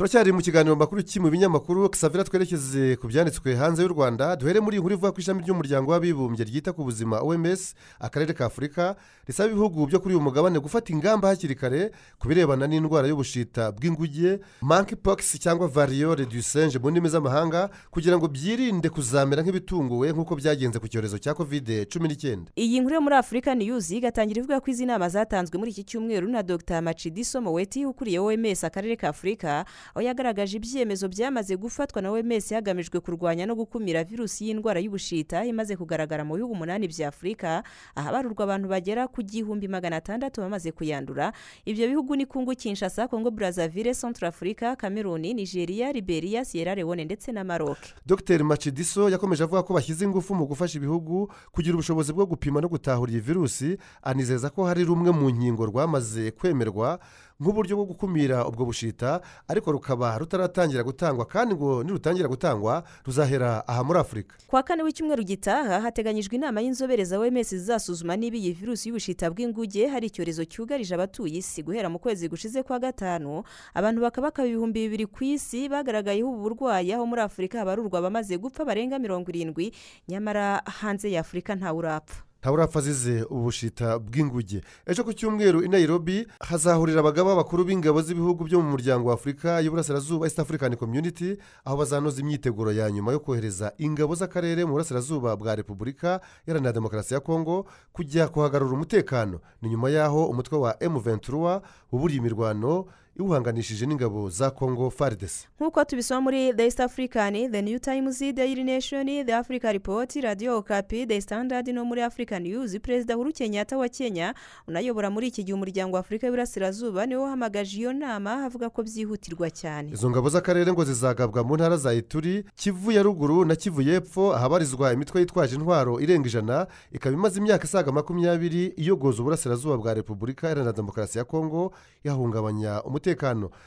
Turacyari 0.00 0.32
mu 0.32 0.40
kiganiro 0.40 0.76
makuru 0.76 1.02
ki 1.04 1.20
mu 1.20 1.28
binyamakuru 1.30 1.90
savira 1.94 2.24
twerekeze 2.24 2.96
ku 2.96 3.04
byanditswe 3.08 3.52
hanze 3.54 3.82
y'u 3.82 3.88
rwanda 3.92 4.32
duhere 4.36 4.60
muri 4.60 4.76
iyi 4.76 4.80
nkuru 4.80 4.94
ivuga 4.96 5.12
ko 5.12 5.20
ishami 5.20 5.44
ry'umuryango 5.44 5.92
w'abibumbye 5.92 6.44
ryita 6.48 6.72
ku 6.72 6.84
buzima 6.88 7.20
oms 7.20 7.74
akarere 8.00 8.32
ka 8.32 8.46
afurika 8.48 8.96
risaba 9.28 9.52
ibihugu 9.52 9.84
byo 9.86 10.00
kuri 10.00 10.14
uyu 10.16 10.24
mugabane 10.24 10.56
gufata 10.58 10.88
ingamba 10.92 11.28
hakiri 11.28 11.52
kare 11.54 11.92
ku 12.16 12.28
birebana 12.32 12.64
n'indwara 12.64 13.12
y'ubushita 13.12 13.76
bw'inguge 13.76 14.40
monkeypox 14.64 15.36
cyangwa 15.36 15.68
variyore 15.68 16.24
du 16.24 16.40
singe 16.42 16.78
mu 16.80 16.88
ndimi 16.90 17.08
z'amahanga 17.12 17.68
kugira 17.92 18.16
ngo 18.16 18.24
byirinde 18.24 18.88
kuzamera 18.88 19.44
nk'ibitunguwe 19.44 20.12
nk'uko 20.16 20.32
byagenze 20.40 20.80
ku 20.80 20.88
cyorezo 20.88 21.20
cya 21.20 21.36
kovide 21.36 21.84
cumi 21.92 22.08
n'icyenda. 22.08 22.48
Iyi 22.56 22.80
nkuru 22.80 22.94
yo 22.96 23.00
muri 23.04 23.16
afurika 23.20 23.52
niyuzi 23.52 24.00
igatangira 24.00 24.40
ivuga 24.40 24.64
ko 24.64 24.70
izi 24.72 24.88
nama 24.88 25.12
zatanzwe 25.12 25.60
muri 25.60 25.76
iki 25.76 25.84
cyumweru 25.84 26.24
na 26.24 26.40
dr. 26.40 26.80
Macidiso 26.80 27.36
moweti 27.44 27.84
ukuriye 27.84 28.16
oms 28.16 28.64
akarere 28.64 28.96
ka 28.96 29.12
afurika 29.12 29.68
aho 29.94 30.02
yagaragaje 30.02 30.56
ibyemezo 30.56 31.08
byamaze 31.08 31.56
gufatwa 31.56 32.02
na 32.02 32.10
oms 32.10 32.50
hagamijwe 32.52 33.00
kurwanya 33.00 33.46
no 33.46 33.54
gukumira 33.54 34.04
virusi 34.04 34.48
y'indwara 34.48 34.80
y'ubushita 34.80 35.44
imaze 35.44 35.76
kugaragara 35.76 36.24
mu 36.24 36.34
bihugu 36.34 36.52
umunani 36.52 36.88
bya 36.88 37.08
afurika 37.08 37.62
ahabarurwa 37.94 38.44
abantu 38.44 38.68
bagera 38.68 39.08
ku 39.08 39.22
gihumbi 39.22 39.68
magana 39.68 39.96
atandatu 39.96 40.40
bamaze 40.40 40.72
kuyandura. 40.72 41.32
Ibyo 41.64 41.88
bihugu 41.88 42.16
ni 42.16 42.26
kungu 42.26 42.54
kinshasa 42.54 43.08
kongo 43.08 43.30
burazavire 43.30 43.94
centre 43.94 44.28
afurika 44.28 44.76
kameruni 44.76 45.34
nigeria 45.34 45.92
liberia 45.92 46.44
sierra 46.44 46.74
leone 46.74 47.04
ndetse 47.04 47.32
na 47.32 47.44
maroc. 47.44 47.78
Dr 48.06 48.44
macidiso 48.44 49.08
yakomeje 49.08 49.44
avuga 49.44 49.62
ko 49.62 49.74
bashyize 49.74 50.04
ingufu 50.04 50.34
mu 50.34 50.46
gufasha 50.46 50.78
ibihugu 50.78 51.32
kugira 51.52 51.74
ubushobozi 51.74 52.12
bwo 52.12 52.26
gupima 52.26 52.60
no 52.60 52.68
gutahura 52.68 53.12
iyi 53.12 53.20
virusi 53.20 53.76
anizeza 54.02 54.50
ko 54.50 54.64
hari 54.64 54.84
rumwe 54.84 55.10
mu 55.10 55.30
nkingo 55.30 55.66
rwamaze 55.66 56.30
kwemerwa 56.30 56.98
nk'uburyo 57.40 57.76
bwo 57.76 57.84
gukumira 57.84 58.44
ubwo 58.46 58.64
bushita 58.64 59.20
ariko 59.48 59.72
rukaba 59.72 60.18
rutaratangira 60.18 60.82
gutangwa 60.84 61.24
kandi 61.26 61.54
ngo 61.54 61.82
nirutangira 61.84 62.28
gutangwa 62.28 62.84
ruzahera 63.06 63.64
aha 63.68 63.84
muri 63.84 63.98
afurika 64.00 64.36
kwa 64.46 64.62
kane 64.62 64.82
w'icyumweru 64.82 65.22
gitaha 65.24 65.80
hateganyijwe 65.80 66.36
inama 66.36 66.60
y'inzobere 66.60 67.04
za 67.04 67.18
oms 67.18 67.48
zizasuzuma 67.50 68.16
niba 68.16 68.36
iyi 68.36 68.52
virusi 68.52 68.88
y'ubushita 68.88 69.30
bw'inguge 69.30 69.86
hari 69.88 70.06
icyorezo 70.06 70.44
cyugarije 70.44 70.94
abatuye 70.94 71.38
isi. 71.40 71.62
Guhera 71.62 71.88
mu 71.88 71.98
kwezi 71.98 72.28
gushize 72.28 72.62
kwa 72.62 72.78
gatanu 72.78 73.42
abantu 73.74 74.00
bakaba 74.00 74.28
bakaba 74.28 74.48
ibihumbi 74.48 74.80
bibiri 74.88 75.06
ku 75.06 75.24
isi 75.24 75.68
bagaragayeho 75.68 76.28
ubu 76.30 76.42
burwayi 76.42 76.92
aho 76.92 77.06
muri 77.06 77.22
afurika 77.22 77.58
habarurwa 77.58 77.98
abamaze 77.98 78.36
gupfa 78.38 78.64
barenga 78.64 78.98
mirongo 78.98 79.30
irindwi 79.30 79.72
nyamara 80.08 80.62
hanze 80.80 81.10
ya 81.10 81.20
afurika 81.20 81.54
ntawe 81.54 81.78
urapfa 81.78 82.22
ntaburapfa 82.40 82.78
azize 82.78 83.22
ubushita 83.30 83.98
bw'inguge. 83.98 84.60
Ejo 84.86 85.04
ku 85.04 85.12
cyumweru 85.12 85.62
i 85.62 85.68
nairobi 85.68 86.26
hazahurira 86.40 87.00
abagaba 87.00 87.34
bakuru 87.36 87.64
b'ingabo 87.64 88.00
z'ibihugu 88.02 88.44
byo 88.44 88.60
mu 88.64 88.70
muryango 88.70 89.08
wa 89.08 89.14
afurika 89.14 89.60
y'uburasirazuba 89.60 90.26
east 90.26 90.38
african 90.38 90.76
community 90.76 91.36
aho 91.64 91.76
bazanoza 91.76 92.20
imyiteguro 92.20 92.72
ya 92.72 92.90
nyuma 92.90 93.12
yo 93.12 93.20
kohereza 93.20 93.72
ingabo 93.78 94.14
z'akarere 94.14 94.64
mu 94.64 94.72
burasirazuba 94.72 95.36
bwa 95.36 95.54
repubulika 95.56 96.20
iharanira 96.46 96.72
demokarasi 96.72 97.14
ya 97.14 97.20
kongo 97.20 97.66
kujya 97.92 98.28
kuhagarura 98.28 98.72
umutekano. 98.72 99.40
Ni 99.62 99.68
nyuma 99.68 99.90
y'aho 99.90 100.24
umutwe 100.26 100.58
wa 100.58 100.82
emu 100.82 101.00
ventura 101.00 101.60
wuburiye 101.92 102.18
imirwano 102.20 102.86
iwuhanganishije 103.18 103.86
n'ingabo 103.86 104.30
za 104.30 104.50
kongo 104.50 104.90
faridesi 104.90 105.46
nk'uko 105.60 105.84
tubisoma 105.84 106.20
muri 106.20 106.52
the 106.54 106.64
east 106.64 106.80
african 106.80 107.50
the 107.52 107.62
new 107.62 107.78
times 107.78 108.18
the 108.18 108.32
daily 108.32 108.64
nation 108.64 109.06
the 109.26 109.34
africa 109.34 109.64
report 109.72 110.14
radio 110.16 110.56
okapi 110.58 111.06
the 111.06 111.20
standard 111.20 111.68
no 111.68 111.84
muri 111.84 112.02
african 112.02 112.42
news 112.42 112.78
perezida 112.78 113.14
huru 113.14 113.32
kenyatta 113.32 113.78
wa 113.78 113.88
kenya 113.88 114.34
unayobora 114.68 115.10
muri 115.10 115.26
iki 115.28 115.44
gihe 115.44 115.54
umuryango 115.54 115.94
wa 115.96 116.00
afurika 116.00 116.26
y'uburasirazuba 116.26 117.06
ni 117.06 117.16
we 117.16 117.22
wahamagaje 117.22 117.78
iyo 117.78 117.92
nama 117.92 118.44
avuga 118.44 118.70
ko 118.70 118.82
byihutirwa 118.82 119.50
cyane. 119.50 119.90
Izo 119.92 120.10
ngabo 120.10 120.28
z'akarere 120.28 120.72
ngo 120.72 120.84
zizagabwa 120.84 121.44
mu 121.44 121.54
ntara 121.56 121.76
za 121.76 121.94
ituri 121.94 122.44
kivu 122.54 122.92
ya 122.92 123.02
ruguru 123.02 123.44
na 123.44 123.56
kivu 123.56 123.82
y'epfo 123.82 124.34
ahabarizwa 124.34 124.92
imitwe 124.92 125.20
yitwaje 125.20 125.54
intwaro 125.56 126.00
irenga 126.00 126.28
ijana 126.28 126.66
ikaba 126.92 127.14
imaze 127.16 127.38
imyaka 127.40 127.64
isaga 127.64 127.92
makumyabiri 127.92 128.66
iyogoza 128.76 129.20
uburasirazuba 129.22 129.76
bwa 129.76 129.94
repubulika 129.94 130.46
iharanira 130.46 130.72
demokarasi 130.72 131.18
ya 131.18 131.24
kongo 131.24 131.72
yahungabanya 132.04 132.82
umutekano 132.82 132.99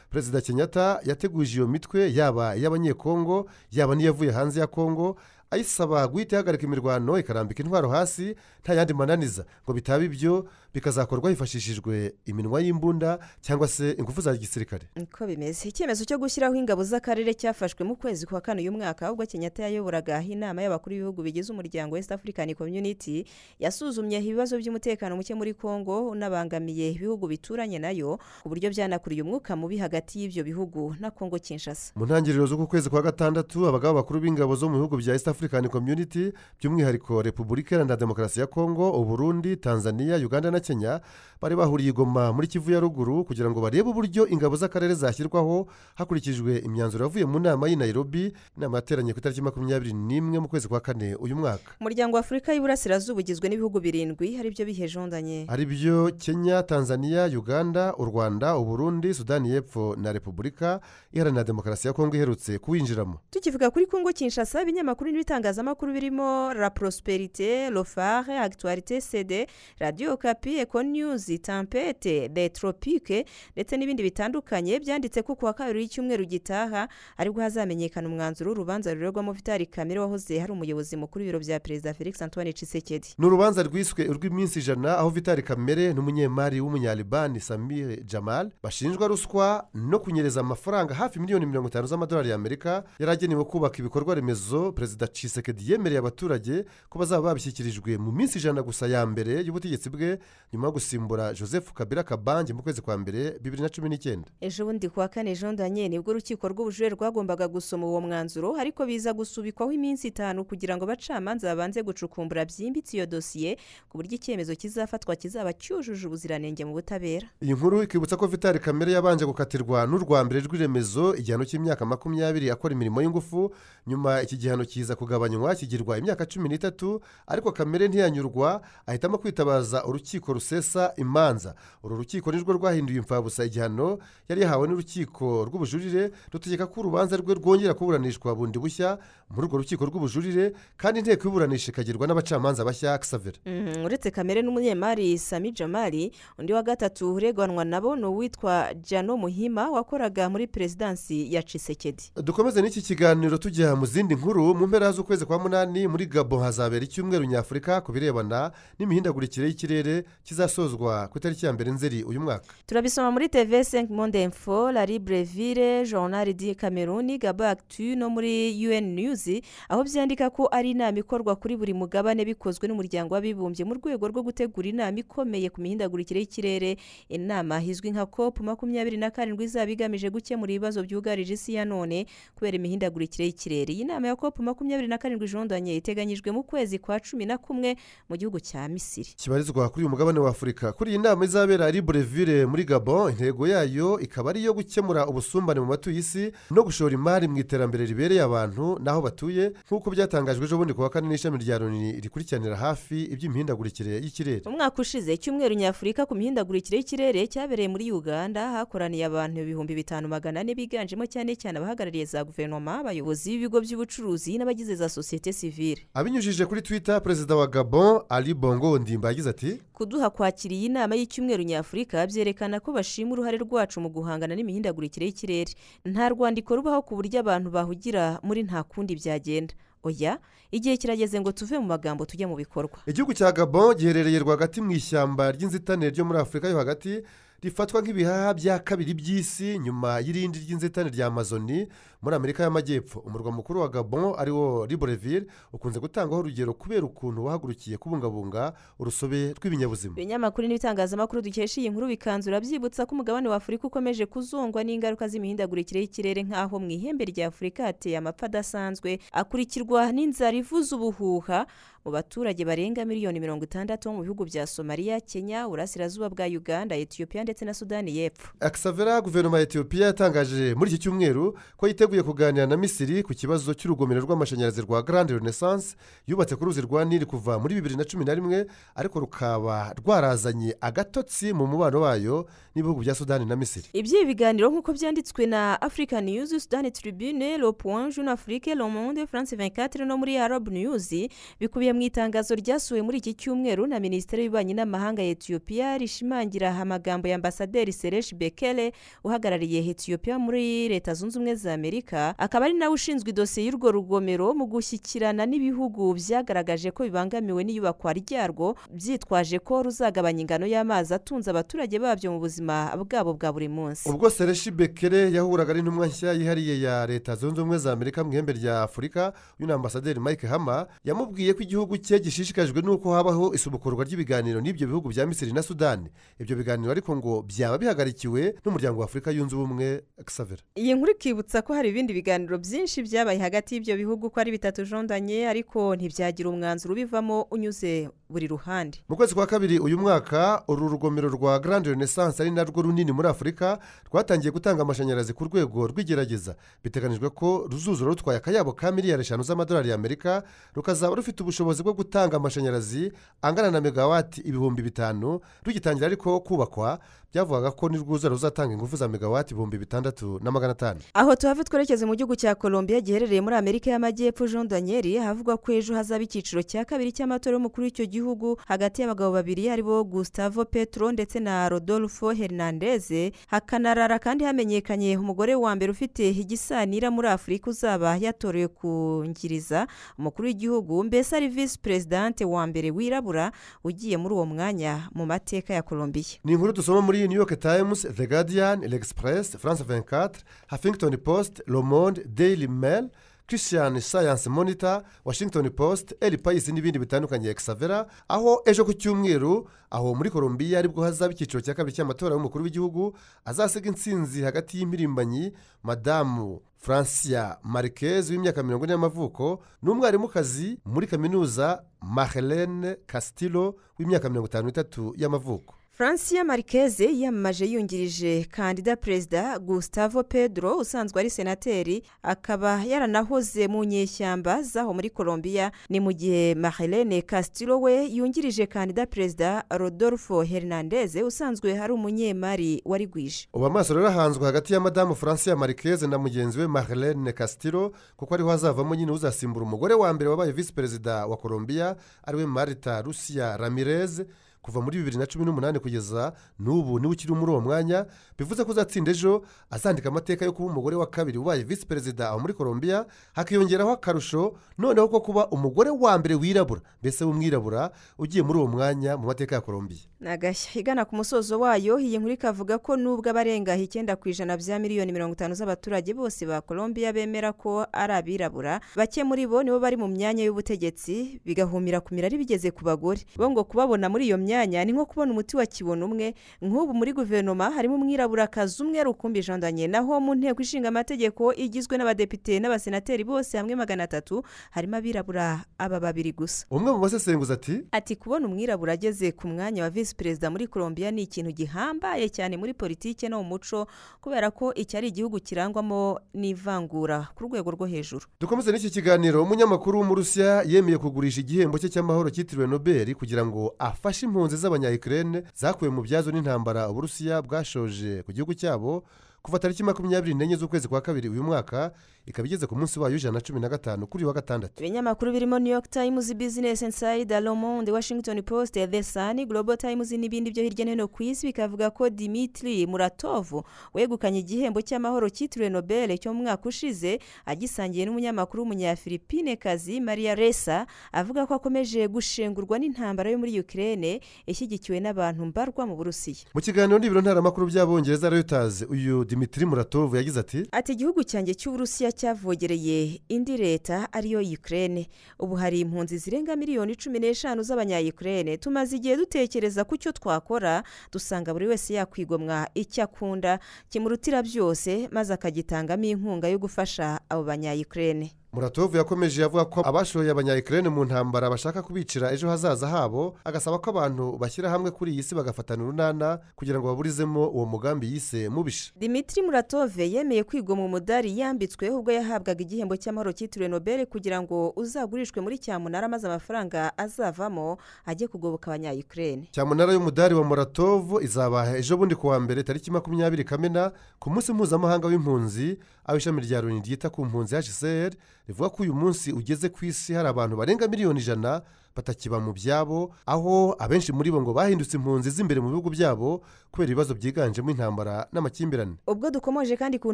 perezida 0.10 0.42
kenyatta 0.42 1.00
yateguje 1.04 1.56
iyo 1.58 1.68
mitwe 1.68 2.14
yaba 2.14 2.56
iy'abanyekongo 2.56 3.46
yaba 3.72 3.96
n'iyavuye 3.96 4.32
hanze 4.32 4.60
ya 4.60 4.68
kongo. 4.68 5.16
Ayisaba 5.52 6.08
guhita 6.08 6.36
ihagarika 6.36 6.64
imirwano 6.66 7.18
ikarambika 7.20 7.64
intwaro 7.64 7.90
hasi 7.90 8.36
nta 8.64 8.74
yandi 8.74 8.94
mananiza. 8.94 9.46
Ngo 9.64 9.74
bitaba 9.74 10.04
ibyo 10.04 10.46
bikazakorwa 10.74 11.30
hifashishijwe 11.30 12.14
iminwa 12.26 12.62
y'imbunda 12.62 13.20
cyangwa 13.42 13.68
se 13.68 13.92
ingufu 13.92 14.22
za 14.22 14.38
gisirikare. 14.38 14.88
Uko 15.02 15.28
bimeze. 15.28 15.70
Icyemezo 15.70 16.06
cyo 16.06 16.18
gushyiraho 16.18 16.56
ingabo 16.56 16.84
z'akarere 16.84 17.34
cyafashwe 17.34 17.86
mu 17.86 17.96
kwezi 17.96 18.26
kwa 18.26 18.42
kane 18.42 18.62
uyu 18.62 18.72
mwaka 18.72 19.06
ahubwo 19.08 19.26
kenyatta 19.26 19.64
yayoboraga 19.64 20.22
inama 20.22 20.62
y'abakuru 20.62 20.94
b'ibihugu 20.96 21.24
bigize 21.24 21.54
umuryango 21.54 21.96
west 21.96 22.12
african 22.12 22.54
community 22.56 23.26
yasuzumye 23.60 24.18
ibibazo 24.20 24.58
by'umutekano 24.58 25.16
muke 25.16 25.34
muri 25.36 25.54
congo 25.54 26.10
unabangamiye 26.10 26.92
ibihugu 26.92 27.28
bituranye 27.28 27.80
na 27.80 27.92
yo 27.92 28.18
ku 28.44 28.50
buryo 28.50 28.70
byanakuriye 28.70 29.22
umwuka 29.22 29.56
mubi 29.56 29.78
hagati 29.78 30.20
y'ibyo 30.22 30.44
bihugu 30.44 30.96
na 31.00 31.12
congo 31.12 31.38
kinshasa. 31.40 31.94
Mu 31.96 32.06
ntangiriro 32.06 32.46
z'uku 32.48 32.68
kwezi 32.68 32.90
kwa 32.90 33.02
gatandatu 33.02 33.68
abagabo 33.68 33.94
bakuru 34.02 34.20
b'ingabo 34.20 34.56
zo 34.56 34.70
mu 34.70 34.76
bihugu 34.82 34.98
bya 34.98 35.14
east 35.14 35.28
african 35.28 35.70
community 35.70 36.34
by'umwihariko 36.60 37.22
repubulika 37.22 37.76
iharanira 37.76 37.96
demokarasi 37.98 38.40
ya 38.40 38.48
kongo 38.48 38.92
uburundi 39.02 39.58
tanzania 39.58 40.16
uganda 40.18 40.52
na 40.52 40.60
kenya 40.64 41.02
bari 41.42 41.56
bahuriye 41.60 41.90
i 41.90 41.94
goma 41.94 42.32
muri 42.34 42.48
kivu 42.48 42.72
ya 42.72 42.80
ruguru 42.80 43.26
kugira 43.28 43.50
ngo 43.52 43.60
barebe 43.62 43.90
uburyo 43.90 44.28
ingabo 44.32 44.56
z'akarere 44.56 44.96
zashyirwaho 44.96 45.68
hakurikijwe 45.96 46.58
imyanzuro 46.64 47.04
yavuye 47.06 47.26
mu 47.26 47.40
nama 47.40 47.68
y'i 47.68 47.76
nairobi 47.76 48.32
inama 48.58 48.78
yateranye 48.80 49.12
ku 49.14 49.20
itariki 49.20 49.42
makumyabiri 49.44 49.94
n'imwe 49.94 50.40
mu 50.40 50.48
kwezi 50.48 50.68
kwa 50.68 50.80
kane 50.80 51.16
uyu 51.20 51.36
mwaka. 51.36 51.76
Umuryango 51.82 52.16
wa 52.16 52.20
afurika 52.24 52.54
y'uburasirazuba 52.56 53.20
ugizwe 53.20 53.50
n'ibihugu 53.50 53.80
birindwi 53.84 54.36
hari 54.40 54.50
byo 54.56 54.66
bihejondanye. 54.66 55.46
Ari 55.52 55.66
byo 55.66 56.12
kenya 56.18 56.64
tanzania 56.64 57.26
uganda 57.28 57.94
u 58.00 58.06
rwanda 58.06 58.56
uburundi 58.58 59.14
sudani 59.14 59.50
y'epfo 59.52 59.96
na 60.00 60.14
repubulika 60.14 60.80
iharanira 61.12 61.44
demokarasi 61.44 61.88
ya 61.88 61.94
kongo 61.94 62.16
iherutse 62.16 62.60
kuwinjiramo. 62.60 63.20
Tukivuga 63.30 63.70
kuri 63.70 63.86
kongo 63.86 64.12
kinshasa 64.16 64.62
ibinyamakuru 64.64 65.12
n'ibitangazamakuru 65.12 65.92
birimo 65.94 66.54
la 66.54 66.70
prosperite 66.70 67.70
lofare 67.70 68.40
actualité 68.40 69.02
cd 69.02 69.48
radio 69.80 70.18
kapi 70.18 70.53
eco 70.60 70.84
news 70.84 71.26
tempete 71.42 72.30
the 72.34 72.50
tropique 72.50 73.26
ndetse 73.56 73.78
n'ibindi 73.78 74.04
bitandukanye 74.04 74.80
byanditse 74.80 75.22
ko 75.22 75.36
kuwa 75.36 75.54
kabiri 75.54 75.80
w'icyumweru 75.80 76.26
gitaha 76.26 76.88
ari 77.18 77.30
bwo 77.30 77.42
hazamenyekana 77.42 78.08
umwanzuro 78.08 78.52
w'urubanza 78.52 78.94
rurerwamo 78.94 79.32
vitali 79.34 79.66
kamere 79.66 80.00
wahoze 80.00 80.40
hari 80.40 80.52
umuyobozi 80.52 80.96
mukuru 80.98 81.24
w'ibiro 81.26 81.40
bya 81.40 81.60
perezida 81.60 81.94
felix 81.94 82.22
antoine 82.22 82.54
cisekedi 82.54 83.08
ni 83.18 83.26
urubanza 83.26 83.64
rwiswe 83.64 84.08
urw'iminsi 84.10 84.60
ijana 84.60 84.98
aho 84.98 85.10
vitali 85.10 85.42
kamere 85.44 85.94
n'umunyemari 85.94 86.62
w'umunyalibani 86.62 87.40
samir 87.40 88.04
jamal 88.06 88.52
bashinjwa 88.64 89.08
ruswa 89.08 89.68
no 89.74 90.00
kunyereza 90.00 90.40
amafaranga 90.40 90.94
hafi 90.94 91.20
miliyoni 91.20 91.46
mirongo 91.46 91.68
itanu 91.70 91.88
z'amadolari 91.88 92.30
y'amerika 92.30 92.84
yari 93.00 93.12
agenewe 93.12 93.44
kubaka 93.46 93.78
ibikorwa 93.80 94.16
remezo 94.16 94.72
perezida 94.72 95.08
cisekedi 95.08 95.72
yemereye 95.72 96.00
abaturage 96.00 96.66
ko 96.90 97.00
bazaba 97.00 97.22
babishyikirijwe 97.24 97.98
mu 97.98 98.12
minsi 98.12 98.38
ijana 98.40 98.62
gusa 98.62 98.88
ya 98.88 99.06
mbere 99.06 99.42
y'ubutegetsi 99.46 99.90
bwe 99.90 100.20
nyuma 100.54 100.68
yo 100.68 100.72
gusimbura 100.74 101.34
joseph 101.34 101.74
kabila 101.74 102.04
kabange 102.04 102.54
mu 102.54 102.64
kwezi 102.64 102.82
kwa 102.82 102.98
mbere 102.98 103.40
bibiri 103.42 103.62
na 103.64 103.70
cumi 103.70 103.90
n'icyenda. 103.90 104.28
Ejo 104.42 104.66
bundi 104.66 104.90
kuwa 104.90 105.08
kane 105.08 105.36
jean 105.36 105.56
daniel 105.56 105.90
ni 105.90 106.00
bwo 106.00 106.12
urukiko 106.12 106.48
rw'ubujurire 106.50 106.96
rwagombaga 106.96 107.48
gusoma 107.48 107.88
uwo 107.88 108.02
mwanzuro 108.02 108.56
ariko 108.56 108.86
biza 108.86 109.14
gusubikwaho 109.14 109.72
iminsi 109.72 110.08
itanu 110.08 110.46
kugira 110.46 110.78
ngo 110.78 110.84
abacamanza 110.84 111.48
babanze 111.48 111.84
gucukumbura 111.84 112.46
byimbitse 112.46 112.98
iyo 112.98 113.06
dosiye 113.06 113.58
ku 113.90 113.98
buryo 113.98 114.16
icyemezo 114.16 114.56
kizafatwa 114.56 115.16
kizaba 115.16 115.54
cyujuje 115.54 116.08
ubuziranenge 116.08 116.66
mu 116.66 116.74
butabera. 116.74 117.28
Iyi 117.42 117.54
nkuru 117.54 117.84
ikibutsa 117.84 118.18
ko 118.18 118.28
vitali 118.28 118.60
kamere 118.60 118.92
yabanje 118.92 119.26
gukatirwa 119.26 119.86
n'urwa 119.88 120.24
mbere 120.26 120.40
rw'iremezo 120.46 121.16
igihano 121.16 121.46
cy'imyaka 121.46 121.86
makumyabiri 121.86 122.50
akora 122.52 122.74
imirimo 122.74 123.02
y'ingufu 123.02 123.54
nyuma 123.88 124.22
iki 124.22 124.38
gihano 124.38 124.66
kiza 124.66 124.96
kugabanywa 124.96 125.56
kigirwa 125.56 125.98
imyaka 125.98 126.26
cumi 126.26 126.50
n'itatu 126.50 127.02
ariko 127.28 127.52
kamere 127.52 127.88
ntiyanyurwa 127.88 128.62
ahitamo 128.86 129.18
kwitabaza 129.18 129.86
urukiko 129.86 130.33
rusesa 130.34 130.94
imanza 130.98 131.56
uru 131.84 131.98
rukiko 131.98 132.32
nirwo 132.32 132.54
rwahinduye 132.54 132.98
imfabusa 132.98 133.46
igihano 133.46 133.98
yari 134.30 134.42
yahawe 134.42 134.68
n'urukiko 134.68 135.46
rw'ubujurire 135.46 136.12
rutegeka 136.32 136.68
ko 136.68 136.80
urubanza 136.82 137.18
rwe 137.18 137.34
rwongera 137.34 137.74
kuburanishwa 137.74 138.36
bundi 138.36 138.60
bushya 138.60 138.98
muri 139.30 139.48
urwo 139.48 139.58
rukiko 139.58 139.86
rw'ubujurire 139.86 140.54
kandi 140.78 141.00
inteko 141.00 141.28
y'iburanisha 141.28 141.72
ikagirwa 141.72 142.08
n'abacamanza 142.08 142.66
bashya 142.66 142.98
kisavera 142.98 143.38
Mhm, 143.46 143.86
uretse 143.86 144.12
kamere 144.12 144.42
n'umunyemari 144.42 145.18
sami 145.18 145.52
jamali 145.52 146.12
undi 146.40 146.54
wa 146.54 146.64
gatatu 146.64 147.14
uregwanwa 147.14 147.66
nabo 147.66 147.96
ni 147.96 148.06
uwitwa 148.06 148.74
jano 148.74 149.18
muhima 149.18 149.70
wakoraga 149.72 150.30
muri 150.30 150.48
perezidansi 150.48 151.34
ya 151.34 151.42
cisekedi 151.44 152.12
dukomeze 152.24 152.62
n'iki 152.62 152.82
kiganiro 152.82 153.38
tujya 153.38 153.76
mu 153.76 153.86
zindi 153.86 154.16
nkuru 154.16 154.56
mu 154.56 154.68
mpera 154.68 154.92
z'ukwezi 154.92 155.26
kwa 155.26 155.40
munani 155.40 155.88
muri 155.88 156.06
gabo 156.06 156.38
hazabera 156.40 156.86
icyumweru 156.86 157.26
nyafurika 157.26 157.82
ku 157.82 157.92
birebana 157.92 158.52
n'imihindagurikire 158.80 159.48
y'ikirere 159.48 160.04
kizasozwa 160.24 161.08
ku 161.08 161.18
itariki 161.18 161.46
ya 161.46 161.54
mbere 161.54 161.72
nzeri 161.72 162.04
uyu 162.04 162.22
mwaka. 162.22 162.46
Turabisoma 162.66 163.12
muri 163.12 163.30
tv 163.30 163.60
5 163.60 163.90
monde 163.90 164.24
info 164.24 164.72
la 164.72 164.86
libreville 164.86 165.86
journal 165.86 166.34
di 166.34 166.56
cameroon 166.56 167.18
gaba 167.18 167.50
actu 167.50 167.96
no 167.96 168.10
muri 168.10 168.68
un 168.68 168.84
news 168.96 169.28
aho 169.70 169.84
byandika 169.84 170.30
ko 170.30 170.48
ari 170.52 170.72
inama 170.72 171.00
ikorwa 171.00 171.36
kuri 171.36 171.58
buri 171.58 171.74
mugabane 171.74 172.26
bikozwe 172.26 172.68
n'umuryango 172.68 173.14
w'abibumbye 173.14 173.66
mu 173.66 173.74
rwego 173.74 174.08
rwo 174.08 174.24
gutegura 174.24 174.68
inama 174.70 175.00
ikomeye 175.00 175.50
ku 175.50 175.62
mihindagurikire 175.62 176.20
y'ikirere. 176.20 176.78
Inama 177.10 177.62
izwi 177.64 177.92
nka 177.92 178.06
cop 178.06 178.40
makumyabiri 178.40 178.98
na 178.98 179.12
karindwi 179.12 179.46
izaba 179.46 179.72
igamije 179.72 180.10
gukemura 180.10 180.52
ibibazo 180.52 180.84
byugarije 180.84 181.34
isi 181.34 181.54
ya 181.54 181.66
none 181.66 182.06
kubera 182.36 182.56
imihindagurikire 182.58 183.26
y'ikirere. 183.26 183.74
Iyi 183.74 183.84
nama 183.86 184.08
ya 184.08 184.16
cop 184.16 184.40
makumyabiri 184.40 184.88
na 184.88 184.98
karindwi 184.98 185.28
jondanye 185.28 185.76
iteganyijwe 185.76 186.32
mu 186.32 186.44
kwezi 186.44 186.80
kwa 186.80 187.00
cumi 187.00 187.26
na 187.26 187.38
kumwe 187.38 187.76
mu 188.10 188.16
gihugu 188.18 188.40
cya 188.40 188.68
misiri. 188.68 189.10
Kibarizwa 189.18 189.70
kuri 189.70 189.84
uyu 189.86 189.90
mugabane 189.90 190.13
wa 190.20 190.30
afurika. 190.30 190.72
Kuri 190.72 190.92
iyi 190.92 191.00
nama 191.00 191.26
izabera 191.26 191.66
ari 191.66 191.82
burevire 191.82 192.46
muri 192.46 192.64
gabo 192.66 193.10
intego 193.10 193.48
yayo 193.48 194.00
ikaba 194.00 194.30
ari 194.30 194.40
iyo 194.42 194.54
gukemura 194.54 195.08
ubusumbane 195.08 195.60
mu 195.60 195.68
batuye 195.68 196.00
isi 196.00 196.32
no 196.52 196.64
gushora 196.64 196.94
imari 196.94 197.28
mu 197.28 197.38
iterambere 197.38 197.86
ribereye 197.86 198.22
abantu 198.22 198.80
n'aho 198.84 199.02
batuye. 199.02 199.54
Nk'uko 199.68 199.92
byatangajwe 199.92 200.46
ejo 200.46 200.58
bundi 200.58 200.74
ku 200.74 200.82
wa 200.82 200.90
kane 200.90 201.08
n'ishami 201.08 201.38
rya 201.38 201.60
loni 201.60 202.02
rikurikiranira 202.02 202.56
hafi 202.56 203.04
iby'imihindagurikire 203.14 203.98
y'ikirere. 204.04 204.42
Umwaka 204.46 204.82
ushize 204.82 205.14
icyumweru 205.14 205.54
nyafurika 205.56 206.06
ku 206.06 206.16
mihindagurikire 206.16 206.78
y'ikirere 206.78 207.28
cyabereye 207.28 207.68
muri 207.68 207.92
uganda. 207.92 208.52
Hakoraniye 208.52 209.06
abantu 209.06 209.42
ibihumbi 209.42 209.76
bitanu 209.76 210.08
magana 210.08 210.40
ane 210.40 210.56
biganjemo 210.56 211.06
cyane 211.06 211.36
cyane 211.36 211.58
abahagarariye 211.60 212.06
za 212.06 212.24
guverinoma 212.24 212.80
abayobozi 212.80 213.30
b'ibigo 213.38 213.62
by'ubucuruzi 213.62 214.38
n'abagize 214.38 214.76
za 214.76 214.90
sosiyete 214.90 215.34
sivile 215.34 215.82
abinyujije 215.94 216.46
kuri 216.46 216.62
twitter 216.62 217.02
perezida 217.04 217.36
wa 217.36 217.48
gabon 217.48 218.02
ali 218.10 218.34
bongo 218.34 218.80
ndimba 218.80 219.08
yagize 219.10 219.30
ati 219.30 219.62
kuduha 219.74 220.03
kwakira 220.10 220.56
iyi 220.56 220.70
nama 220.70 220.96
y'icyumweru 220.96 221.44
nyafurika 221.44 222.08
byerekana 222.08 222.60
ko 222.60 222.74
bashima 222.74 223.12
uruhare 223.14 223.38
rwacu 223.38 223.82
mu 223.82 223.90
guhangana 223.90 224.36
n'imihindagurikire 224.36 225.06
y'ikirere. 225.06 225.52
Nta 225.86 226.10
rwandiko 226.10 226.56
rubaho 226.56 226.82
ku 226.82 226.96
buryo 226.96 227.20
abantu 227.20 227.50
bahugira 227.52 228.20
muri 228.24 228.44
nta 228.44 228.64
kundi 228.64 228.96
byagenda. 228.96 229.54
Oya 229.84 230.20
igihe 230.52 230.78
kirageze 230.78 231.20
ngo 231.20 231.32
tuve 231.32 231.60
mu 231.60 231.66
magambo 231.68 232.06
tujye 232.06 232.26
mu 232.28 232.36
bikorwa. 232.40 232.80
Igihugu 232.88 233.14
cya 233.14 233.32
gabon 233.32 233.76
giherereye 233.76 234.20
rwagati 234.20 234.62
mu 234.62 234.72
ishyamba 234.72 235.32
ry'inzitane 235.36 235.90
ryo 235.92 236.06
muri 236.06 236.20
afurika 236.20 236.48
yo 236.48 236.58
hagati 236.58 237.04
rifatwa 237.44 237.82
nk'ibihaha 237.82 238.34
bya 238.34 238.60
kabiri 238.60 238.94
by'isi 238.94 239.60
nyuma 239.60 240.00
y'irindi 240.00 240.40
ry'inzitane 240.40 240.90
rya 240.90 241.08
amazoni 241.08 241.68
muri 242.02 242.16
amerika 242.16 242.44
y'amajyepfo. 242.44 243.00
Umurwa 243.00 243.32
mukuru 243.32 243.62
wa 243.62 243.70
gabon 243.70 244.16
ari 244.18 244.32
wo 244.32 244.66
libreville 244.66 245.26
ukunze 245.54 245.80
gutangwaho 245.80 246.20
urugero 246.24 246.54
kubera 246.54 246.86
ukuntu 246.86 247.26
wahagurukiye 247.26 247.78
kubungabunga 247.78 248.54
urusobe 248.80 249.32
rw'ibinyabuzima. 249.34 249.94
Ibinyamakuru 249.94 250.48
n'ibitangazamakuru 250.48 251.22
dukesha 251.22 251.62
iyi 251.62 251.70
nkuru 251.70 251.88
bikanzura 251.88 252.40
byibutsa 252.40 252.86
ko 252.86 252.96
umugabane 252.96 253.28
wa 253.30 253.36
afurika 253.36 253.68
ukomeje 253.68 254.06
kuzungwa 254.06 254.64
n'ingaruka 254.64 255.08
z'imihindagurikire 255.08 255.80
y'ikirere 255.82 256.24
nk'aho 256.24 256.60
mu 256.60 256.70
ihembe 256.72 257.06
rya 257.06 257.28
afurika 257.28 257.64
hateye 257.72 257.98
amapfa 257.98 258.26
adasanzwe 258.28 259.00
akurikirwa 259.12 259.92
n'inzara 259.92 260.36
ivuza 260.38 260.76
ubuhuha 260.76 261.46
mu 261.86 261.92
baturage 261.92 262.46
barenga 262.46 262.86
miliyoni 262.86 263.20
mirongo 263.20 263.44
itandatu 263.44 263.90
bo 263.92 263.96
mu 263.96 264.02
bihugu 264.04 264.24
bya 264.28 264.48
somaliya 264.48 265.00
kenya 265.04 265.48
uburasirazuba 265.48 266.10
bwa 266.12 266.26
uganda 266.28 266.76
etiyopiya 266.76 267.24
ndetse 267.34 267.46
na 267.46 267.54
sudani 267.54 267.98
y'epfo. 267.98 268.28
Akisavera 268.40 269.02
guverinoma 269.02 269.38
ya 269.38 269.44
etiyopiya 269.44 269.86
yatangaje 269.88 270.56
muri 270.56 270.72
iki 270.72 270.80
cyumweru 270.80 271.38
ko 271.58 271.68
yiteguye 271.68 272.04
kuganira 272.04 272.46
na 272.48 272.58
misiri 272.58 273.04
ku 273.04 273.14
kibazo 273.14 273.54
cy'urugomero 273.54 274.02
rw'amashanyarazi 274.02 274.62
rwa 274.62 274.82
garande 274.86 275.14
renaissance 275.14 275.76
yubatse 276.08 276.36
ku 276.36 276.46
ruzi 276.46 276.62
rwa 276.62 276.86
nili 276.86 277.06
kuva 277.06 277.40
muri 277.40 277.56
bibiri 277.56 277.76
na 277.76 277.84
cumi 277.86 278.06
na 278.06 278.14
rimwe 278.16 278.46
ariko 278.76 279.00
rukaba 279.00 279.74
rwarazanye 279.82 280.54
agatotsi 280.62 281.34
mu 281.34 281.48
mubano 281.48 281.82
wayo 281.82 282.26
n'ibihugu 282.56 282.82
bya 282.82 282.96
sudani 282.96 283.26
na 283.26 283.36
misiri. 283.36 283.66
Iby'ibi 283.74 284.06
biganiro 284.06 284.50
nk'uko 284.54 284.74
byanditswe 284.74 285.26
na 285.26 285.58
africa 285.62 285.98
news 286.06 286.30
sudani 286.38 286.70
tribune 286.72 287.38
le 287.38 287.52
point 287.54 287.90
jeune 287.96 288.12
afrique 288.14 288.54
le 288.54 288.70
monde 288.70 289.08
france 289.10 289.34
24 289.36 289.86
no 289.86 289.98
muri 289.98 290.18
arab 290.22 290.50
news 290.54 290.94
bikubiye 291.42 291.74
mu 291.74 291.82
itangazo 291.82 292.36
ryasuwe 292.38 292.82
muri 292.82 292.98
iki 293.02 293.14
cyumweru 293.18 293.66
na 293.68 293.80
minisiteri 293.80 294.24
y'ububanyi 294.30 294.54
n'amahanga 294.54 295.02
ya 295.02 295.10
etiyopiya 295.10 295.78
rishimangira 295.78 296.54
amagambo 296.62 297.08
ya 297.08 297.18
ambasaderi 297.28 297.72
sereshi 297.74 298.16
bekele 298.16 298.74
uhagarariye 299.04 299.70
etiyopiya 299.70 300.20
muri 300.20 300.68
leta 300.70 300.94
zunze 300.94 301.18
ubumwe 301.18 301.36
za 301.36 301.54
amerika 301.54 302.14
akaba 302.18 302.46
ari 302.46 302.54
nawe 302.60 302.74
ushinzwe 302.76 303.10
idosiye 303.10 303.48
y'urwo 303.48 303.72
rugomero 303.72 304.34
mu 304.36 304.46
gushyikirana 304.46 305.24
n'ibihugu 305.26 305.94
byagaragaje 305.96 306.72
ko 306.76 306.84
bibangamiwe 306.84 307.44
n'iyubakwa 307.48 307.94
ryarwo 307.96 308.56
byitwaje 308.76 309.40
ko 309.40 309.64
ruzagabanya 309.64 310.22
ingano 310.28 310.46
y'amazi 310.52 310.92
atunze 310.94 311.32
abaturage 311.32 311.80
babyo 311.80 312.12
mu 312.12 312.20
buzima 312.20 312.76
bwabo 312.76 313.14
bwa 313.16 313.32
buri 313.32 313.48
munsi. 313.48 313.88
Ubwo 313.90 314.10
sereshi 314.12 314.52
bekere 314.52 315.08
yahuraga 315.16 315.54
n'intumwa 315.56 315.88
nshya 315.88 316.12
yihariye 316.14 316.60
ya 316.62 316.84
leta 316.88 317.16
zunze 317.16 317.40
ubumwe 317.42 317.58
za 317.58 317.72
amerika 317.72 318.04
mu 318.04 318.12
ihembe 318.12 318.34
rya 318.36 318.62
afurika 318.68 319.14
uyu 319.40 319.48
ni 319.48 319.54
ambasaderi 319.56 320.00
mike 320.00 320.28
hama 320.28 320.68
yamubwiye 320.84 321.32
ko 321.34 321.40
igihugu 321.44 321.78
cye 321.80 322.00
gishishikajwe 322.04 322.60
n'uko 322.62 322.92
habaho 322.94 323.32
isubukurwa 323.34 323.86
ry'ibiganiro 323.88 324.42
n'ibyo 324.44 324.68
bihugu 324.68 324.90
bya 324.92 325.08
misiri 325.08 325.32
na 325.32 325.40
sudani 325.44 325.88
ibyo 326.20 326.36
biganiro 326.36 326.72
ariko 326.72 326.96
ngo 326.96 327.13
byaba 327.22 327.58
bihagarikiwe 327.58 328.36
n'umuryango 328.46 328.80
wa 328.80 328.86
afurika 328.86 329.12
yunze 329.12 329.36
ubumwe 329.36 329.84
xavera 330.06 330.42
iyi 330.56 330.74
nkuru 330.74 330.92
ikibutsa 330.92 331.42
ko 331.42 331.54
hari 331.54 331.70
ibindi 331.70 331.94
biganiro 331.94 332.38
byinshi 332.38 332.82
byabaye 332.84 333.20
hagati 333.20 333.56
y'ibyo 333.56 333.76
bihugu 333.78 334.10
ko 334.10 334.20
ari 334.20 334.32
bitatu 334.32 334.66
jondanye 334.66 335.28
ariko 335.30 335.76
ntibyagira 335.76 336.30
umwanzuro 336.30 336.74
ubivamo 336.74 337.22
unyuze 337.32 337.90
buri 338.10 338.28
ruhande. 338.28 338.78
Mu 338.90 338.96
kwezi 338.96 339.14
kwa 339.16 339.26
kabiri 339.26 339.60
uyu 339.60 339.78
mwaka 339.78 340.44
uru 340.48 340.68
rugomero 340.70 341.10
rwa 341.10 341.40
garande 341.40 341.70
renaissance 341.70 342.22
ari 342.22 342.32
narwo 342.32 342.62
runini 342.62 342.92
muri 342.92 343.08
afurika 343.08 343.60
rwatangiye 343.90 344.32
gutanga 344.32 344.62
amashanyarazi 344.62 345.14
ku 345.14 345.26
rwego 345.26 345.68
rw'igerageza. 345.68 346.36
Biteganijwe 346.64 347.10
ko 347.10 347.48
ruzuzura 347.52 347.90
rutwaye 347.90 348.18
akayabo 348.18 348.54
ka 348.54 348.72
miliyari 348.72 349.02
eshanu 349.02 349.24
z'amadolari 349.24 349.70
y'amerika 349.70 350.24
rukazaba 350.54 350.96
rufite 350.96 351.24
ubushobozi 351.24 351.64
bwo 351.64 351.74
gutanga 351.74 352.18
amashanyarazi 352.18 352.92
angana 353.22 353.52
na 353.52 353.62
megawati 353.62 354.22
ibihumbi 354.22 354.62
bitanu 354.62 355.20
rugitangira 355.44 355.88
ariko 355.88 356.20
kubakwa 356.20 356.80
byavugaga 357.14 357.52
ko 357.52 357.70
nirwuza 357.70 358.10
ruzatanga 358.10 358.54
ingufu 358.54 358.76
za 358.76 358.88
megawati 358.88 359.34
ibihumbi 359.34 359.58
bitandatu 359.58 360.20
na 360.24 360.32
magana 360.32 360.52
atanu. 360.52 360.80
Aho 360.94 361.16
tuhave 361.16 361.44
twerekeze 361.44 361.86
mu 361.86 361.96
gihugu 361.96 362.16
cya 362.16 362.36
colombia 362.36 362.82
giherereye 362.82 363.22
muri 363.22 363.36
amerika 363.36 363.70
y'amajyepfo 363.72 364.28
jean 364.28 364.48
daniel 364.48 364.98
havugwa 365.00 365.38
ko 365.38 365.52
ejo 365.54 365.76
hazaba 365.76 366.04
icyiciro 366.04 366.42
cya 366.42 366.66
kabiri 366.66 366.92
cy'amatora 366.92 367.34
y'umukuru 367.38 367.64
w'icyo 367.70 367.86
gihugu. 367.86 368.38
Hagati 368.50 368.82
y'abagabo 368.82 369.14
babiri 369.14 369.50
ari 369.50 369.62
bo 369.64 369.84
gustavo 369.84 370.46
petro 370.46 370.92
ndetse 370.92 371.20
na 371.22 371.50
rodolfo 371.50 372.12
hernandez 372.12 372.90
hakanarara 373.28 374.00
kandi 374.00 374.24
hamenyekanye 374.26 374.98
umugore 374.98 375.36
wa 375.36 375.54
mbere 375.56 375.72
ufite 375.72 376.10
igisanira 376.10 376.90
muri 376.92 377.08
afurika 377.14 377.50
uzaba 377.50 377.94
yatorewe 377.98 378.48
kungiriza 378.48 379.68
umukuru 380.00 380.28
w'igihugu. 380.28 380.84
Mbese 380.84 381.16
ari 381.16 381.28
visi 381.28 381.60
perezidante 381.60 382.26
wa 382.26 382.48
mbere 382.48 382.72
wirabura 382.72 383.32
ugiye 383.64 383.98
muri 383.98 384.14
uwo 384.16 384.26
mwanya 384.26 384.90
mu 384.96 385.06
mateka 385.06 385.54
ya 385.54 385.62
colombia. 385.62 386.04
Ni 386.24 386.32
inkuru 386.34 386.54
dusoma 386.54 386.82
muri 386.84 387.08
new 387.08 387.18
york 387.18 387.40
times 387.40 387.88
the 387.96 388.08
guardian 388.08 388.62
l'express 388.62 389.38
france 389.38 389.64
24 389.64 390.10
huffington 390.52 390.98
post 390.98 391.42
le 391.48 391.62
monde 391.62 392.04
daily 392.06 392.48
mail 392.48 392.90
christian 393.28 393.80
science 393.80 394.30
monitor 394.30 394.84
washington 395.06 395.50
post 395.50 395.96
el 396.02 396.18
payisi 396.18 396.52
n'ibindi 396.52 396.80
bitandukanye. 396.80 397.30
Exavera 397.30 397.88
aho 398.08 398.42
ejo 398.46 398.66
ku 398.66 398.74
cyumweru 398.74 399.48
aho 399.72 399.96
muri 399.96 400.10
colombia 400.10 400.60
ari 400.60 400.68
bwo 400.68 400.84
hazaba 400.84 401.14
icyiciro 401.14 401.42
cya 401.42 401.54
kabiri 401.54 401.76
cy'amatora 401.76 402.16
y'umukuru 402.16 402.44
w'igihugu 402.44 402.96
azasiga 403.26 403.70
intsinzi 403.70 404.22
hagati 404.22 404.58
y'impirimbanyi 404.60 405.32
madamu 405.64 406.42
francia 406.58 407.38
marquez 407.44 408.10
w'imyaka 408.10 408.44
mirongo 408.44 408.66
ine 408.66 408.72
y'amavuko 408.74 409.40
n'umwarimukazi 409.64 410.60
muri 410.66 410.88
kaminuza 410.88 411.64
mahelene 411.82 412.76
castillo 412.86 413.56
w'imyaka 413.80 414.10
mirongo 414.10 414.28
itanu 414.28 414.48
n'itatu 414.48 414.94
y'amavuko. 414.98 415.56
Francia 415.78 416.24
marqueze 416.24 416.86
yiyamamaje 416.86 417.46
yungirije 417.46 418.24
kandida 418.32 418.76
perezida 418.76 419.40
gustavo 419.40 420.04
pedro 420.04 420.58
usanzwe 420.58 421.00
ari 421.00 421.10
senateri 421.10 421.84
akaba 422.04 422.64
yaranahoze 422.64 423.48
mu 423.48 423.64
nyeshyamba 423.64 424.42
z'aho 424.44 424.74
muri 424.74 424.90
colombia. 424.90 425.52
Ni 425.70 425.80
mu 425.80 425.92
gihe 425.92 426.36
mahelene 426.36 427.02
castillo 427.02 427.58
we 427.62 427.86
yungirije 427.90 428.46
kandida 428.48 428.86
perezida 428.86 429.44
rodolfo 429.50 430.22
hernandez 430.24 430.96
usanzwe 430.96 431.58
ari 431.60 431.74
umunyemari 431.74 432.62
warigwije 432.66 433.28
ubu 433.34 433.46
amaso 433.46 433.74
rero 433.74 433.88
ahanzwe 433.88 434.26
hagati 434.26 434.54
ya 434.54 434.60
madamu 434.60 434.96
francia 434.96 435.36
marquez 435.36 435.82
na 435.82 435.98
mugenzi 435.98 436.40
we 436.40 436.48
mahelene 436.48 437.12
castillo 437.14 437.72
kuko 437.98 438.14
ariho 438.14 438.30
hazavamo 438.30 438.76
nyine 438.76 438.92
uzasimbura 438.92 439.46
umugore 439.46 439.74
wa 439.74 439.94
mbere 439.94 440.10
wabaye 440.10 440.32
visi 440.32 440.54
perezida 440.54 441.06
wa 441.06 441.18
colombia 441.18 441.76
ari 442.04 442.18
we 442.18 442.26
marita 442.26 442.82
rusiya 442.82 443.38
ramirez. 443.38 444.02
Kuva 444.44 444.60
muri 444.62 444.78
bibiri 444.84 444.98
na 445.00 445.08
cumi 445.08 445.24
n'umunani 445.26 445.60
kugeza 445.60 446.12
n'ubu 446.40 446.80
ni 446.80 446.88
we 446.88 446.94
ukiri 446.94 447.14
muri 447.16 447.32
uwo 447.32 447.42
mwanya 447.42 447.86
bivuze 448.20 448.44
ko 448.44 448.52
uzatsinda 448.52 448.92
ejo. 448.92 449.24
Azandika 449.50 449.90
amateka 449.90 450.26
yo 450.26 450.34
kuba 450.36 450.52
umugore 450.52 450.76
wa 450.76 450.88
kabiri 450.88 451.18
ubaye 451.18 451.44
visi 451.44 451.66
perezida 451.66 452.10
aho 452.10 452.20
muri 452.20 452.34
colombia 452.34 452.86
hakiyongeraho 453.16 453.72
akarusho 453.72 454.36
noneho 454.58 454.88
ko 454.88 455.00
kuba 455.02 455.28
umugore 455.32 455.70
wa 455.70 455.98
mbere 455.98 456.16
wirabura. 456.16 456.62
Mbese 456.82 457.06
w'umwirabura 457.06 457.72
ugiye 457.98 458.24
muri 458.24 458.40
uwo 458.40 458.48
mwanya 458.48 458.98
mu 458.98 459.08
mateka 459.08 459.36
ya 459.36 459.42
colombia. 459.42 459.80
Agashya. 460.06 460.60
Igana 460.62 460.86
ku 460.86 460.96
musozo 460.96 461.40
wayo 461.40 461.80
iyi 461.80 461.98
nkuru 461.98 462.14
ikavuga 462.14 462.58
ko 462.60 462.76
nubwo 462.76 463.08
abarenga 463.10 463.56
icyenda 463.56 463.96
ku 463.96 464.10
ijana 464.12 464.36
bya 464.38 464.60
miliyoni 464.60 464.92
mirongo 464.92 465.14
itanu 465.16 465.36
z'abaturage 465.36 465.94
bose 465.96 466.26
ba 466.28 466.42
colombia 466.44 466.92
bemera 466.94 467.32
ko 467.32 467.64
ari 467.72 467.94
abirabura 467.96 468.60
bake 468.76 469.04
muri 469.08 469.24
bo 469.24 469.40
nibo 469.44 469.60
bari 469.64 469.80
mu 469.80 469.88
myanya 469.88 470.24
y'ubutegetsi 470.28 471.24
bigahumira 471.24 471.80
kumira 471.80 472.12
ari 472.12 472.18
bigeze 472.20 472.52
ku 472.52 472.68
bagore. 472.68 473.08
Bo 473.16 473.32
ngo 473.32 473.44
kubabona 473.48 473.88
muri 473.88 474.12
iyo 474.12 474.18
myanya 474.20 474.33
ni 474.42 474.72
nko 474.72 474.86
kubona 474.86 475.12
umuti 475.12 475.38
wa 475.38 475.46
kibona 475.46 475.86
umwe. 475.86 476.14
Nk'ubu 476.42 476.74
muri 476.74 476.94
guverinoma 476.94 477.52
harimo 477.52 477.76
umwiraburakazi 477.76 478.64
umwe 478.64 478.84
rukumbi 478.84 479.22
jandanye 479.22 479.68
naho 479.68 480.00
mu 480.00 480.16
nteko 480.16 480.42
ishinga 480.42 480.68
amategeko 480.68 481.34
igizwe 481.34 481.78
n'abadepite 481.78 482.40
n'abasenateri 482.40 483.04
bose 483.04 483.38
hamwe 483.38 483.56
magana 483.56 483.84
atatu 483.84 484.24
harimo 484.52 484.78
abirabura 484.78 485.46
aba 485.58 485.80
babiri 485.80 486.12
gusa. 486.12 486.46
Umwe 486.50 486.72
mu 486.72 486.80
basesenguzi 486.80 487.34
ati 487.34 487.56
ati 487.72 487.96
kubona 487.96 488.26
umwirabura 488.28 488.74
ageze 488.74 489.12
ku 489.12 489.28
mwanya 489.28 489.64
wa 489.64 489.70
visi 489.70 489.96
perezida 489.96 490.30
muri 490.30 490.48
colombia 490.48 490.92
ni 490.92 491.04
ikintu 491.04 491.32
gihambaye 491.32 492.10
cyane 492.10 492.38
muri 492.38 492.54
politiki 492.54 493.10
no 493.10 493.22
mu 493.22 493.38
muco 493.38 493.68
kubera 494.02 494.32
ko 494.32 494.54
iki 494.54 494.78
ari 494.78 494.88
igihugu 494.88 495.20
kirangwamo 495.20 496.00
n'ivangura 496.14 497.08
ku 497.16 497.24
rwego 497.30 497.52
rwo 497.52 497.66
hejuru. 497.68 498.06
Dukomeze 498.20 498.52
n'iki 498.52 498.70
kiganiro. 498.70 499.24
Umunyamakuru 499.24 499.80
w'umurusiya 499.80 500.44
yemeye 500.48 500.78
kugurisha 500.78 501.22
igihembo 501.22 501.58
cye 501.60 501.70
cy'amahoro 501.70 502.10
cyitiriwe 502.10 502.48
nobel 502.48 502.96
kugira 502.96 503.26
ngo 503.26 503.56
afashe 503.60 504.06
impunzi 504.06 504.23
z'abanyayikirere 504.38 505.24
zakuwe 505.36 505.70
mu 505.70 505.82
byazo 505.82 506.12
n'intambara 506.12 506.70
uburusiya 506.70 507.22
bwashoje 507.22 508.04
ku 508.06 508.12
gihugu 508.14 508.34
cyabo 508.34 508.84
kuva 509.26 509.40
tariki 509.40 509.64
makumyabiri 509.64 510.14
n'enye 510.16 510.36
z'ukwezi 510.36 510.68
kwa 510.68 510.82
kabiri 510.82 511.10
uyu 511.10 511.24
mwaka 511.24 511.72
ikaba 512.06 512.28
igeze 512.28 512.48
ku 512.48 512.56
munsi 512.56 512.80
wayo 512.80 512.96
ijana 512.96 513.14
na 513.14 513.22
cumi 513.22 513.40
na 513.40 513.50
gatanu 513.50 513.88
kuri 513.88 514.06
wa 514.06 514.14
gatandatu. 514.14 514.64
Ibinyamakuru 514.64 515.12
birimo 515.12 515.40
new 515.40 515.54
york 515.54 515.70
times 515.70 516.14
business 516.14 516.62
inside 516.62 517.20
le 517.22 517.32
monde 517.36 517.72
washington 517.72 518.22
post 518.22 518.54
the 518.54 518.84
sun 518.84 519.26
global 519.26 519.58
times 519.58 519.92
n'ibindi 519.92 520.32
byo 520.32 520.44
hirya 520.44 520.66
no 520.66 520.72
hino 520.72 520.88
ku 520.88 521.04
isi 521.04 521.28
bikavuga 521.28 521.70
ko 521.72 521.90
dimitri 521.90 522.68
muratovu 522.68 523.44
wegukanye 523.74 524.20
igihembo 524.20 524.60
cy'amahoro 524.62 525.08
cyitiriwe 525.10 525.50
nobel 525.50 525.98
cyo 525.98 526.12
mu 526.14 526.24
mwaka 526.28 526.50
ushize 526.50 527.00
agisangiye 527.26 527.86
n'umunyamakuru 527.88 528.44
w'umunyafilipine 528.44 529.36
kazi 529.40 529.80
maria 529.82 530.16
resa 530.16 530.68
avuga 530.92 531.24
ko 531.26 531.34
akomeje 531.40 531.88
gushengurwa 531.88 532.60
n'intambara 532.60 533.08
yo 533.12 533.18
muri 533.18 533.40
ukraine 533.40 534.02
ishyigikiwe 534.28 534.80
n'abantu 534.84 535.26
mbarwa 535.32 535.64
mu 535.66 535.76
burusiya. 535.80 536.28
Mu 536.36 536.42
kiganiro 536.44 536.76
n'ibiro 536.80 537.00
ntaramakuru 537.02 537.48
by'abongereza 537.48 538.10
reuters 538.12 538.66
uyu 538.68 539.06
dimitiri 539.14 539.46
muratovu 539.46 539.96
yagize 539.96 540.20
ati 540.20 540.40
ati 540.52 540.72
igihugu 540.74 541.04
cyanjye 541.04 541.34
cy'uburusiya 541.34 541.92
cyavogereye 541.92 543.02
indi 543.10 543.38
leta 543.38 543.88
ariyo 543.94 544.20
ukraine. 544.40 544.90
Ubu 545.20 545.36
hari 545.36 545.60
impunzi 545.60 545.98
zirenga 545.98 546.36
miliyoni 546.36 546.76
cumi 546.76 547.00
n'eshanu 547.00 547.44
z'abanyayukurene 547.44 548.38
tumaze 548.38 548.76
igihe 548.76 548.98
dutekereza 548.98 549.64
ku 549.70 549.78
cyo 549.78 549.92
twakora 549.94 550.64
dusanga 550.92 551.30
buri 551.34 551.48
wese 551.48 551.74
yakwigomwa 551.78 552.50
icyo 552.58 552.84
akunda. 552.84 553.40
Kimurutira 553.70 554.24
byose 554.26 554.90
maze 554.92 555.14
akagitangamo 555.14 555.86
inkunga 555.86 556.28
yo 556.34 556.40
gufasha 556.42 556.98
abo 557.10 557.24
banyayukurene 557.24 558.12
muratovu 558.34 558.78
yakomeje 558.78 559.24
avuga 559.24 559.46
ko 559.46 559.62
abashoye 559.62 560.12
abanyayikirere 560.12 560.70
mu 560.70 560.86
ntambara 560.86 561.30
bashaka 561.30 561.62
kubicira 561.62 562.12
ejo 562.12 562.30
hazaza 562.30 562.68
habo 562.68 563.14
agasaba 563.24 563.60
ko 563.60 563.70
abantu 563.70 564.18
bashyira 564.18 564.50
hamwe 564.50 564.72
kuri 564.72 564.92
iyi 564.92 565.04
si 565.04 565.16
bagafatana 565.16 565.64
urunana 565.64 566.20
kugira 566.36 566.60
ngo 566.60 566.68
baburizemo 566.68 567.28
uwo 567.30 567.46
mugambi 567.46 567.94
yise 567.94 568.30
mubisha. 568.30 568.72
Dimitiri 568.80 569.22
muratove 569.22 569.86
yemeye 569.92 570.24
kwigoma 570.24 570.66
umudari 570.66 571.20
yambitswe 571.20 571.70
ubwo 571.70 571.92
yahabwaga 571.92 572.42
igihembo 572.42 572.74
cy'amahoro 572.78 573.12
cyitiriwe 573.14 573.50
nobel 573.50 573.86
kugira 573.86 574.22
ngo 574.22 574.54
uzagurishwe 574.58 575.22
muri 575.22 575.38
cyamunara 575.38 575.88
maze 575.88 576.08
amafaranga 576.08 576.74
azavamo 576.78 577.58
ajye 577.86 578.08
kugoboka 578.08 578.50
abanyayukurene 578.52 579.30
cyamunara 579.32 579.74
y'umudari 579.74 580.16
wa 580.18 580.24
muratovu 580.26 581.02
izabaha 581.06 581.58
ejo 581.58 581.78
bundi 581.78 581.96
ku 581.96 582.08
wa 582.08 582.18
mbere 582.20 582.44
tariki 582.44 582.72
makumyabiri 582.72 583.24
kamena 583.24 583.72
ku 584.02 584.10
munsi 584.10 584.34
mpuzamahanga 584.34 584.88
w'impunzi 584.90 585.58
aho 585.86 585.98
ishami 585.98 586.22
rya 586.22 586.42
loni 586.42 586.62
ryita 586.62 586.90
ku 586.90 587.06
mpunzi 587.06 587.36
hcr 587.36 587.92
rivuga 588.28 588.50
ko 588.50 588.64
uyu 588.64 588.74
munsi 588.74 589.12
ugeze 589.12 589.50
ku 589.50 589.66
isi 589.66 589.94
hari 589.94 590.08
abantu 590.10 590.36
barenga 590.38 590.68
miliyoni 590.68 591.00
ijana 591.00 591.42
batakiba 591.76 592.20
mu 592.20 592.34
byabo 592.34 592.94
aho 593.06 593.56
abenshi 593.60 593.92
muri 593.94 594.12
bo 594.12 594.22
ngo 594.22 594.34
bahindutse 594.34 594.78
impunzi 594.78 595.10
z'imbere 595.10 595.42
mu 595.42 595.50
bihugu 595.50 595.70
byabo 595.70 596.22
kubera 596.52 596.70
ibibazo 596.72 596.94
byiganjemo 596.94 597.50
intambara 597.50 598.08
n'amakimbirane. 598.14 598.78
Ubwo 598.88 599.10
dukomoje 599.12 599.58
kandi 599.58 599.80
ku 599.80 599.94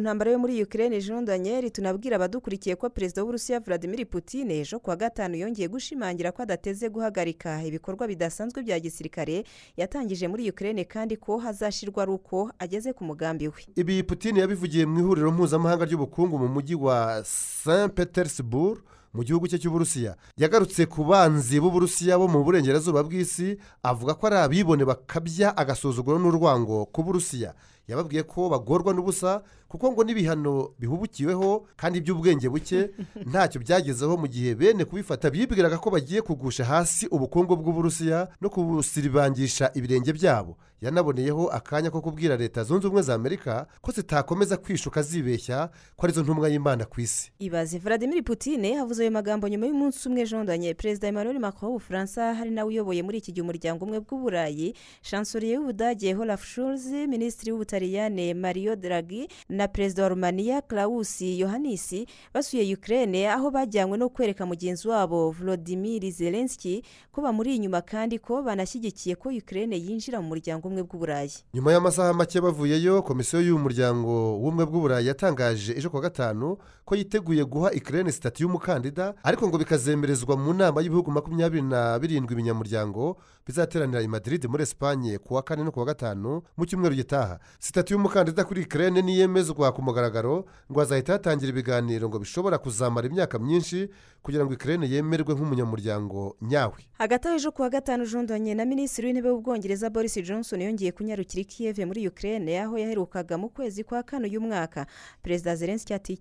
ntambara 0.00 0.30
yo 0.30 0.38
muri 0.38 0.60
jean 1.00 1.24
daniel 1.24 1.70
tunabwira 1.70 2.16
abadukurikiye 2.16 2.76
ko 2.76 2.90
perezida 2.90 3.22
w'uburusiya 3.22 3.60
vladimir 3.60 4.04
putin 4.06 4.50
ejo 4.50 4.78
kuwa 4.78 4.96
gatanu 4.96 5.36
yongeye 5.36 5.68
gushimangira 5.68 6.32
ko 6.32 6.42
adateze 6.42 6.88
guhagarika 6.88 7.62
ibikorwa 7.64 8.06
bidasanzwe 8.06 8.62
bya 8.62 8.78
gisirikare 8.80 9.44
yatangije 9.76 10.28
muri 10.28 10.50
ukraine 10.50 10.84
kandi 10.84 11.16
ko 11.16 11.38
hazashyirwa 11.38 12.02
ari 12.02 12.12
uko 12.12 12.50
ageze 12.58 12.92
ku 12.92 13.04
mugambi 13.04 13.48
we. 13.48 13.64
Ibi 13.76 14.02
putin 14.02 14.36
yabivugiye 14.36 14.86
mu 14.86 15.00
ihuriro 15.00 15.32
mpuzamahanga 15.32 15.84
ry'ubukungu 15.84 16.38
mu 16.38 16.48
mujyi 16.48 16.74
wa 16.74 17.24
saint 17.24 17.92
petersburg 17.94 18.78
mu 19.14 19.24
gihugu 19.24 19.48
cye 19.48 19.58
cy'uburusiya. 19.58 20.16
Yagarutse 20.36 20.86
ku 20.86 21.04
banzi 21.04 21.60
b'uburusiya 21.60 22.18
bo 22.18 22.28
mu 22.28 22.44
burengerazuba 22.44 23.02
bw'isi 23.02 23.58
avuga 23.82 24.14
ko 24.14 24.26
ari 24.26 24.36
abibone 24.36 24.84
bakabya 24.84 25.50
agasuzuguro 25.56 26.18
n'urwango 26.18 26.86
ku 26.92 27.02
burusiya. 27.02 27.54
Yababwiye 27.90 28.22
ko 28.22 28.48
bagorwa 28.48 28.94
n'ubusa 28.94 29.42
kuko 29.68 29.92
ngo 29.92 30.04
n'ibihano 30.04 30.70
bihubukiweho 30.78 31.66
kandi 31.76 31.98
iby'ubwenge 31.98 32.48
buke 32.48 32.90
ntacyo 33.30 33.60
byagezeho 33.60 34.16
mu 34.16 34.26
gihe 34.26 34.54
bene 34.54 34.84
kubifata 34.84 35.30
bibwiraga 35.30 35.78
ko 35.78 35.90
bagiye 35.90 36.22
kugusha 36.22 36.64
hasi 36.64 37.06
ubukungu 37.06 37.56
bw'uburusiya 37.56 38.28
no 38.40 38.50
kubusiribangisha 38.50 39.70
ibirenge 39.74 40.12
byabo. 40.12 40.56
Yanaboneyeho 40.80 41.48
akanya 41.52 41.90
ko 41.90 42.00
kubwira 42.00 42.36
leta 42.36 42.64
zunze 42.64 42.86
ubumwe 42.86 43.02
za 43.02 43.14
amerika 43.14 43.66
ko 43.80 43.92
zitakomeza 43.92 44.56
kwishuka 44.56 45.02
zibeshya 45.02 45.68
ko 45.96 46.06
ari 46.06 46.12
zo 46.12 46.22
ntumwa 46.22 46.48
y'imana 46.48 46.84
ku 46.84 47.00
isi. 47.00 47.30
Ibaze 47.38 47.78
vladimir 47.78 48.24
putin 48.24 48.64
havuze 48.74 49.02
ayo 49.02 49.10
magambo 49.12 49.48
nyuma 49.48 49.66
y'umunsi 49.66 50.08
umwe 50.08 50.24
jean 50.26 50.46
daniel 50.46 50.74
perezida 50.74 51.08
emmanuel 51.08 51.38
macron 51.38 51.70
w'ubufaransa 51.70 52.34
hari 52.34 52.50
nawe 52.50 52.68
uyoboye 52.68 53.02
muri 53.02 53.18
iki 53.18 53.32
gihe 53.32 53.42
umuryango 53.44 53.84
umwe 53.84 54.00
bw'uburayi. 54.00 54.74
Chancelier 55.02 55.58
w'ubudage 55.60 56.16
olaf 56.16 56.44
scholz 56.44 56.86
minisitiri 56.86 57.52
w'ubutaliyane 57.84 58.34
mario 58.34 58.76
draghi 58.76 59.28
na 59.48 59.68
perezida 59.68 60.02
wa 60.02 60.08
rumaniya 60.08 60.62
claus 60.62 61.20
yohannis 61.22 61.94
basuye 62.34 62.74
ukraine 62.74 63.28
aho 63.30 63.50
bajyanywe 63.50 63.98
no 63.98 64.08
kwereka 64.08 64.46
mugenzi 64.46 64.88
wabo 64.88 65.30
volodimir 65.30 66.10
zelensky 66.12 66.82
ko 67.12 67.22
bamuri 67.22 67.56
inyuma 67.56 67.80
kandi 67.82 68.18
ko 68.18 68.42
banashyigikiye 68.42 69.16
ko 69.16 69.28
ukraine 69.28 69.76
yinjira 69.76 70.20
mu 70.20 70.28
muryango 70.28 70.68
umwe 70.68 70.82
bw'uburayi. 70.82 71.32
Nyuma 71.54 71.72
y'amasaha 71.72 72.12
make 72.14 72.40
bavuyeyo 72.40 73.02
komisiyo 73.02 73.40
y'uyu 73.42 73.58
muryango 73.58 74.32
w'ubumwe 74.36 74.64
bw'uburayi 74.66 75.06
yatangaje 75.06 75.72
ejo 75.72 75.90
kuwa 75.90 76.02
gatanu 76.02 76.56
ko 76.90 76.96
yiteguye 76.98 77.44
guha 77.44 77.70
ikirere 77.72 78.10
sitati 78.12 78.42
y'umukandida 78.42 79.14
ariko 79.22 79.46
ngo 79.48 79.58
bikazemerezwa 79.62 80.34
mu 80.36 80.50
nama 80.54 80.82
y'ibihugu 80.82 81.10
makumyabiri 81.14 81.62
na 81.62 81.94
birindwi 81.98 82.34
binyamuryango 82.34 83.14
bizateranira 83.46 84.02
i 84.02 84.08
Madrid 84.08 84.42
muri 84.50 84.62
esipanye 84.66 85.18
ku 85.22 85.34
wa 85.34 85.42
kane 85.42 85.62
no 85.64 85.70
ku 85.70 85.78
wa 85.78 85.86
gatanu 85.86 86.42
mu 86.56 86.66
cyumweru 86.66 86.94
gitaha. 86.94 87.38
Sitati 87.58 87.92
y'umukandida 87.94 88.42
kuri 88.44 88.62
ikirere 88.66 89.02
niyemezwa 89.02 89.70
ku 89.72 89.82
mugaragaro 89.82 90.44
ngo 90.70 90.78
hazahita 90.80 91.12
hatangira 91.12 91.50
ibiganiro 91.54 92.08
ngo 92.10 92.18
bishobora 92.18 92.58
kuzamara 92.58 93.06
imyaka 93.06 93.38
myinshi 93.38 93.86
kugira 94.22 94.42
ngo 94.44 94.52
ikirere 94.58 94.88
yemerwe 94.90 95.34
nk'umunyamuryango 95.34 96.36
nyawe. 96.42 96.80
Hagati 96.98 97.28
aho 97.28 97.36
ejo 97.38 97.50
ku 97.54 97.62
wa 97.62 97.70
gatanu 97.70 98.02
jondonye 98.06 98.54
na 98.54 98.64
minisitiri 98.66 99.06
w'intebe 99.06 99.30
w'ubwongereza 99.30 99.90
boris 99.90 100.18
johnson 100.26 100.58
yongeye 100.60 100.90
kunyarukira 100.92 101.40
ikiyeve 101.46 101.86
muri 101.86 102.08
ukraine 102.10 102.58
aho 102.60 102.74
yaherukaga 102.78 103.38
mu 103.38 103.48
kwezi 103.48 103.84
kwa 103.86 104.02
kane 104.02 104.26
uyu 104.26 104.40
mwaka. 104.42 104.86
Perezida 105.22 105.54
zelenski 105.56 105.94
ati 105.94 106.12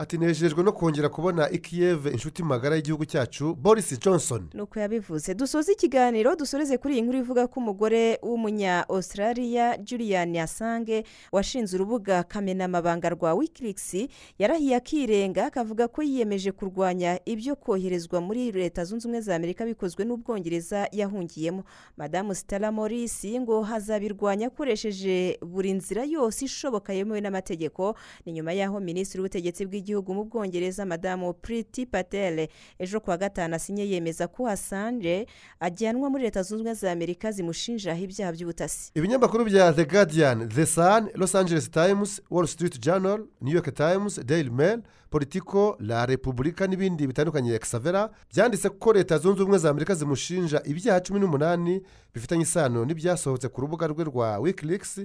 ati 0.00 0.18
nejejwe 0.18 0.62
no 0.64 0.72
kongera 0.72 1.08
kubona 1.08 1.50
ikiyeve 1.50 2.10
inshuti 2.10 2.42
magara 2.42 2.76
y'igihugu 2.76 3.04
cyacu 3.04 3.54
boris 3.54 4.00
johnson. 4.00 4.48
Nuko 4.54 4.80
yabivuze. 4.80 5.34
Dusoze 5.34 5.72
ikiganiro 5.72 6.36
dusoreze 6.36 6.78
kuri 6.78 6.94
iyi 6.94 7.02
nkuru 7.02 7.18
ivuga 7.18 7.46
ko 7.46 7.60
umugore 7.60 8.18
w'umunya 8.22 8.88
australia 8.88 9.76
julian 9.78 10.34
yasange 10.34 11.04
washinze 11.32 11.76
urubuga 11.76 12.22
kamenamabanga 12.22 13.08
rwa 13.08 13.34
wikileaks 13.34 13.96
yarahiye 14.38 14.76
akirenga 14.76 15.46
akavuga 15.46 15.88
ko 15.88 16.02
yiyemeje 16.02 16.52
kurwanya 16.52 17.20
ibyo 17.24 17.56
koherezwa 17.56 18.20
muri 18.20 18.52
leta 18.52 18.84
zunze 18.84 19.04
ubumwe 19.08 19.20
za 19.20 19.36
amerika 19.36 19.64
bikozwe 19.64 20.04
n'ubwongereza 20.04 20.88
yahungiyemo. 20.92 21.64
Madamu 21.96 22.34
sitara 22.34 22.72
morisi 22.72 23.40
ngo 23.40 23.62
hazabirwanya 23.62 24.46
akoresheje 24.46 25.36
buri 25.44 25.72
nzira 25.72 26.04
yose 26.04 26.44
ishoboka 26.44 26.92
yemewe 26.92 27.20
n'amategeko. 27.20 27.94
Ni 28.26 28.32
nyuma 28.32 28.52
y'aho 28.52 28.80
minisitiri 28.80 29.20
w'ubutegetsi 29.20 29.66
bw'igihugu 29.66 29.89
w'igihugu 29.94 30.14
mu 30.14 30.24
bwongereza 30.24 30.86
madamu 30.86 31.34
priti 31.34 31.86
patel. 31.86 32.48
Ejo 32.78 33.00
kuwa 33.00 33.16
gatanu 33.18 33.54
asinye 33.54 33.88
yemeza 33.90 34.28
ko 34.28 34.44
hasanje 34.46 35.26
ajyanwa 35.60 36.10
muri 36.10 36.22
leta 36.24 36.42
zunze 36.42 36.54
ubumwe 36.54 36.74
za 36.74 36.92
amerika 36.92 37.32
zimushinjaho 37.32 38.02
ibyaha 38.04 38.32
by'ubutasi. 38.32 38.90
Ibinyamakuru 38.94 39.44
bya 39.44 39.72
the 39.72 39.84
guardian 39.84 40.48
the 40.48 40.66
sun 40.66 41.08
los 41.14 41.34
angeles 41.34 41.70
times 41.70 42.22
wall 42.30 42.46
street 42.46 42.78
journal 42.80 43.26
new 43.40 43.54
york 43.54 43.74
times 43.74 44.20
daily 44.24 44.50
mail 44.50 44.82
politiko 45.10 45.76
la 45.80 46.06
repubulika 46.06 46.66
n'ibindi 46.66 47.06
bitandukanye. 47.06 47.54
Exavera 47.54 48.10
byanditse 48.34 48.68
ko 48.68 48.92
leta 48.92 49.18
zunze 49.18 49.42
ubumwe 49.42 49.58
za 49.58 49.70
amerika 49.70 49.94
zimushinja 49.94 50.62
ibyaha 50.64 51.00
cumi 51.00 51.20
n'umunani 51.20 51.82
bifitanye 52.14 52.42
isano 52.42 52.84
n'ibyasohotse 52.84 53.48
ku 53.48 53.60
rubuga 53.60 53.86
rwe 53.86 54.04
rwa 54.04 54.38
wikileaks 54.38 55.00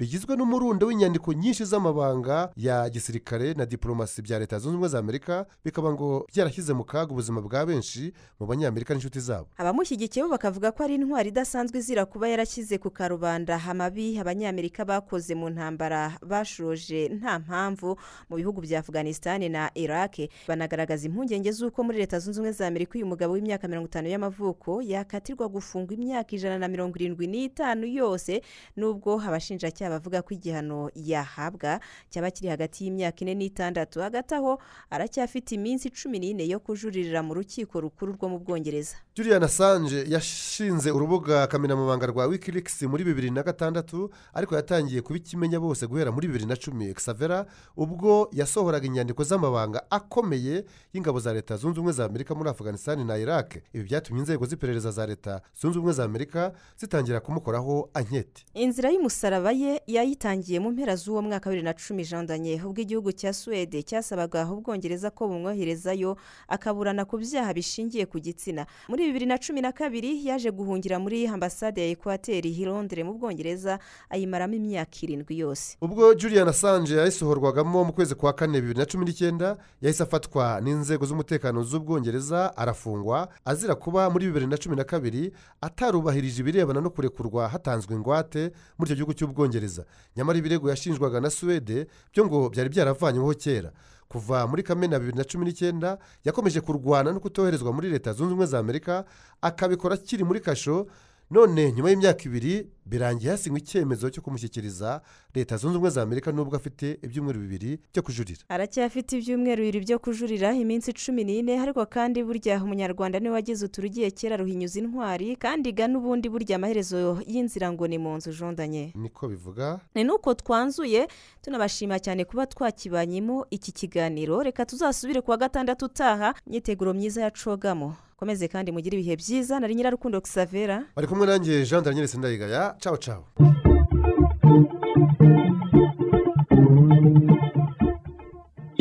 bigizwe 0.00 0.36
n'umurundo 0.36 0.86
w'inyandiko 0.86 1.32
nyinshi 1.32 1.64
z'amabanga 1.64 2.50
ya 2.56 2.88
gisirikare 2.90 3.54
na 3.54 3.66
diporomasi 3.66 4.22
bya 4.22 4.38
leta 4.38 4.58
zunze 4.58 4.68
ubumwe 4.74 4.88
za 4.88 4.98
amerika 4.98 5.46
bikaba 5.64 5.92
ngo 5.92 6.26
byarashyize 6.32 6.72
mu 6.72 6.84
kaga 6.84 7.12
ubuzima 7.12 7.40
bwa 7.40 7.66
benshi 7.66 8.12
mu 8.40 8.46
banyamerika 8.46 8.94
n'inshuti 8.94 9.20
zabo. 9.20 9.48
Abamushyigikiye 9.60 10.24
bo 10.24 10.30
bakavuga 10.32 10.72
ko 10.72 10.84
ari 10.88 10.94
intwari 10.96 11.28
idasanzwe 11.28 11.78
izira 11.78 12.06
kuba 12.08 12.28
yarashyize 12.32 12.78
ku 12.80 12.88
karubanda 12.90 13.60
amabi 13.68 14.16
abanyamerika 14.18 14.84
bakoze 14.88 15.34
mu 15.36 15.50
ntambara 15.52 16.16
bashoje 16.24 17.08
nta 17.20 17.36
mpamvu 17.44 17.96
mu 18.32 18.36
bihugu 18.40 18.60
bya 18.64 18.80
afganisitani 18.80 19.48
na 19.52 19.68
iraq. 19.76 20.16
Banagaragaza 20.48 21.04
impungenge 21.12 21.52
z'uko 21.52 21.84
muri 21.84 21.98
leta 22.00 22.16
zunze 22.18 22.40
ubumwe 22.40 22.52
za 22.56 22.64
amerika 22.66 22.96
uyu 22.96 23.04
mugabo 23.06 23.36
w'imyaka 23.36 23.68
mirongo 23.68 23.86
itanu 23.92 24.08
y'amavuko 24.08 24.80
yakatirwa 24.80 25.44
gufungwa 25.48 25.92
imyaka 25.92 26.32
ijana 26.32 26.56
na 26.58 26.68
mirongo 26.72 26.96
irindwi 26.96 27.26
n'itanu 27.28 27.84
yose 27.84 28.40
n'ubwo 28.80 29.20
abashinjacyaha 29.20 29.89
bavuga 29.90 30.22
ko 30.22 30.34
igihano 30.34 30.90
yahabwa 30.94 31.80
cyaba 32.10 32.30
kiri 32.30 32.48
hagati 32.48 32.84
y'imyaka 32.84 33.20
ine 33.26 33.34
n'itandatu. 33.34 34.00
Hagati 34.00 34.34
aho 34.34 34.58
aracyafite 34.90 35.52
iminsi 35.54 35.90
cumi 35.90 36.18
n'ine 36.18 36.46
yo 36.48 36.58
kujuririra 36.60 37.22
mu 37.22 37.34
rukiko 37.34 37.80
rukuru 37.80 38.12
rwo 38.14 38.28
mu 38.28 38.38
bwongereza. 38.38 38.96
Julian 39.16 39.42
assange 39.42 40.04
yashinze 40.08 40.90
urubuga 40.90 41.46
kamenamabanga 41.46 42.06
rwa 42.06 42.26
wikileaks 42.26 42.82
muri 42.82 43.04
bibiri 43.04 43.30
na 43.30 43.42
gatandatu 43.42 44.10
ariko 44.34 44.54
yatangiye 44.56 45.02
kubikimenya 45.02 45.60
bose 45.60 45.86
guhera 45.86 46.12
muri 46.12 46.26
bibiri 46.28 46.46
na 46.46 46.56
cumi. 46.56 46.88
Exavera 46.90 47.46
ubwo 47.76 48.28
yasohoraga 48.32 48.86
inyandiko 48.86 49.24
z'amabanga 49.24 49.82
akomeye 49.90 50.64
y'ingabo 50.92 51.20
za 51.20 51.32
leta 51.34 51.56
zunze 51.56 51.80
ubumwe 51.80 51.92
za 51.92 52.04
amerika 52.04 52.34
muri 52.34 52.50
afganisitani 52.50 53.04
na 53.04 53.18
iraq. 53.18 53.56
Ibi 53.74 53.84
byatumye 53.84 54.20
inzego 54.20 54.46
z'iperereza 54.46 54.90
za 54.90 55.06
leta 55.06 55.40
zunze 55.60 55.78
ubumwe 55.78 55.92
za 55.94 56.04
amerika 56.04 56.52
zitangira 56.78 57.20
kumukoraho 57.20 57.90
anketi. 57.94 58.46
Inzira 58.54 58.90
y'umusaraba 58.90 59.52
ye 59.52 59.79
yayitangiye 59.86 60.60
mu 60.60 60.70
mpera 60.70 60.96
z'uwo 60.96 61.22
mwaka 61.22 61.50
wa 61.50 61.54
bibiri 61.54 61.64
na 61.64 61.74
cumi 61.74 62.04
jandanye. 62.04 62.60
Ubwo 62.64 62.80
igihugu 62.80 63.12
cya 63.12 63.32
suwede 63.32 63.82
cyasabaga 63.82 64.46
ubwongereza 64.52 65.10
ko 65.10 65.28
bumwoherezayo 65.28 66.16
akaburana 66.48 67.04
ku 67.04 67.18
byaha 67.18 67.54
bishingiye 67.54 68.06
ku 68.06 68.18
gitsina. 68.20 68.66
Muri 68.88 69.06
bibiri 69.06 69.26
na 69.26 69.38
cumi 69.38 69.60
na 69.60 69.72
kabiri 69.72 70.26
yaje 70.26 70.50
guhungira 70.50 70.98
muri 70.98 71.26
ambasade 71.26 71.80
ya 71.80 71.88
ekwateri 71.96 72.50
i 72.52 72.64
londres 72.64 73.04
mu 73.04 73.14
bwongereza 73.18 73.78
ayimaramo 74.10 74.54
imyaka 74.54 74.96
irindwi 75.02 75.38
yose. 75.38 75.76
Ubwo 75.80 76.14
julian 76.14 76.48
assange 76.48 76.94
yayisohorwagamo 76.94 77.84
mu 77.84 77.92
kwezi 77.92 78.14
kwa 78.14 78.32
kane 78.32 78.60
bibiri 78.60 78.78
na 78.78 78.86
cumi 78.86 79.04
n'icyenda 79.04 79.56
yahise 79.82 80.02
afatwa 80.02 80.60
n'inzego 80.60 81.06
z'umutekano 81.06 81.62
z'ubwongereza 81.62 82.56
arafungwa 82.56 83.28
azira 83.44 83.74
kuba 83.74 84.10
muri 84.10 84.26
bibiri 84.26 84.46
na 84.46 84.56
cumi 84.56 84.76
na 84.76 84.84
kabiri 84.84 85.32
atarubahirije 85.60 86.40
ibirebana 86.42 86.80
no 86.80 86.90
kurekurwa 86.90 87.48
hatanzwe 87.48 87.94
ingwate 87.94 88.52
muri 88.78 88.86
icyo 88.90 88.96
gihugu 88.96 89.14
cy'ubwongereza. 89.14 89.69
Nyamara 90.16 90.38
ibirego 90.38 90.70
yashinjwaga 90.70 91.20
na 91.20 91.30
suwede 91.30 91.86
byo 92.12 92.26
ngo 92.26 92.48
byari 92.50 92.68
byaravanyweho 92.70 93.34
kera. 93.34 93.72
Kuva 94.08 94.46
muri 94.46 94.62
kamena 94.62 94.98
bibiri 94.98 95.16
na 95.18 95.24
cumi 95.24 95.44
n'icyenda 95.44 95.98
yakomeje 96.24 96.60
kurwana 96.60 97.12
no 97.12 97.20
kutoherezwa 97.20 97.72
muri 97.72 97.88
leta 97.90 98.12
zunze 98.12 98.32
ubumwe 98.34 98.46
za 98.46 98.58
amerika 98.58 99.04
akabikora 99.42 99.94
akiri 99.94 100.24
muri 100.24 100.40
kasho 100.40 100.86
none 101.30 101.72
nyuma 101.72 101.90
y'imyaka 101.90 102.24
ibiri 102.26 102.66
birangiye 102.86 103.30
hasinywe 103.30 103.58
icyemezo 103.58 104.10
cyo 104.10 104.22
kumushyikiriza 104.22 105.00
leta 105.34 105.56
zunze 105.56 105.76
ubumwe 105.78 105.90
za 105.90 106.02
amerika 106.02 106.32
nubwo 106.32 106.56
afite 106.56 106.98
ibyumweru 107.02 107.40
bibiri 107.40 107.78
byo 107.92 108.02
kujurira. 108.02 108.40
Aracyafite 108.48 109.12
ibyumweru 109.18 109.62
bibiri 109.62 109.80
byo 109.86 109.98
kujurira 109.98 110.50
iminsi 110.54 110.90
cumi 110.92 111.22
n'ine 111.24 111.60
ariko 111.62 111.86
kandi 111.86 112.24
burya 112.26 112.58
umunyarwanda 112.64 113.20
ni 113.20 113.28
we 113.28 113.34
wagize 113.34 113.62
uturugiye 113.66 114.10
kera 114.10 114.36
ruhinyuza 114.36 114.78
intwari 114.82 115.36
kandi 115.38 115.70
ga 115.72 115.86
n'ubundi 115.86 116.26
burya 116.28 116.56
amaherezo 116.58 117.22
y'inzira 117.26 117.70
ngo 117.72 117.86
ni 117.86 117.98
mu 117.98 118.16
nzu 118.18 118.32
jondanye 118.34 118.90
niko 118.98 119.28
bivuga. 119.28 119.78
Ni 119.94 120.02
nuko 120.04 120.34
twanzuye 120.34 121.06
tunabashima 121.42 121.98
cyane 122.02 122.24
kuba 122.26 122.46
twakibanyemo 122.46 123.46
iki 123.54 123.70
kiganiro. 123.72 124.42
Reka 124.42 124.66
tuzasubire 124.66 125.20
ku 125.22 125.30
wa 125.30 125.36
gatandatu 125.38 125.84
utaha 125.86 126.34
imyiteguro 126.46 126.90
myiza 126.94 127.22
ya 127.22 127.30
cogamo. 127.30 127.94
Komeze 128.20 128.44
kandi 128.52 128.68
mugire 128.74 128.94
ibihe 128.96 129.14
byiza. 129.22 129.54
Nari 129.60 129.74
nyirarukundo 129.74 130.16
xavera 130.20 130.76
bari 130.96 131.06
kumwe 131.08 131.24
nanjye 131.26 131.64
jean 131.68 131.82
daniel 131.84 132.06
sindayigaya. 132.12 132.62
Cawo 132.82 132.96
cawo 133.04 133.24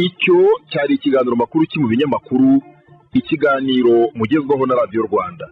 icyo 0.08 0.38
cyari 0.72 0.94
ikiganiro 0.96 1.36
makuru 1.42 1.62
cyo 1.70 1.78
mu 1.82 1.88
binyamakuru? 1.92 2.50
Ikiganiro 3.20 3.96
mugezwaho 4.18 4.64
na 4.66 4.76
radiyo 4.80 5.02
rwanda. 5.10 5.46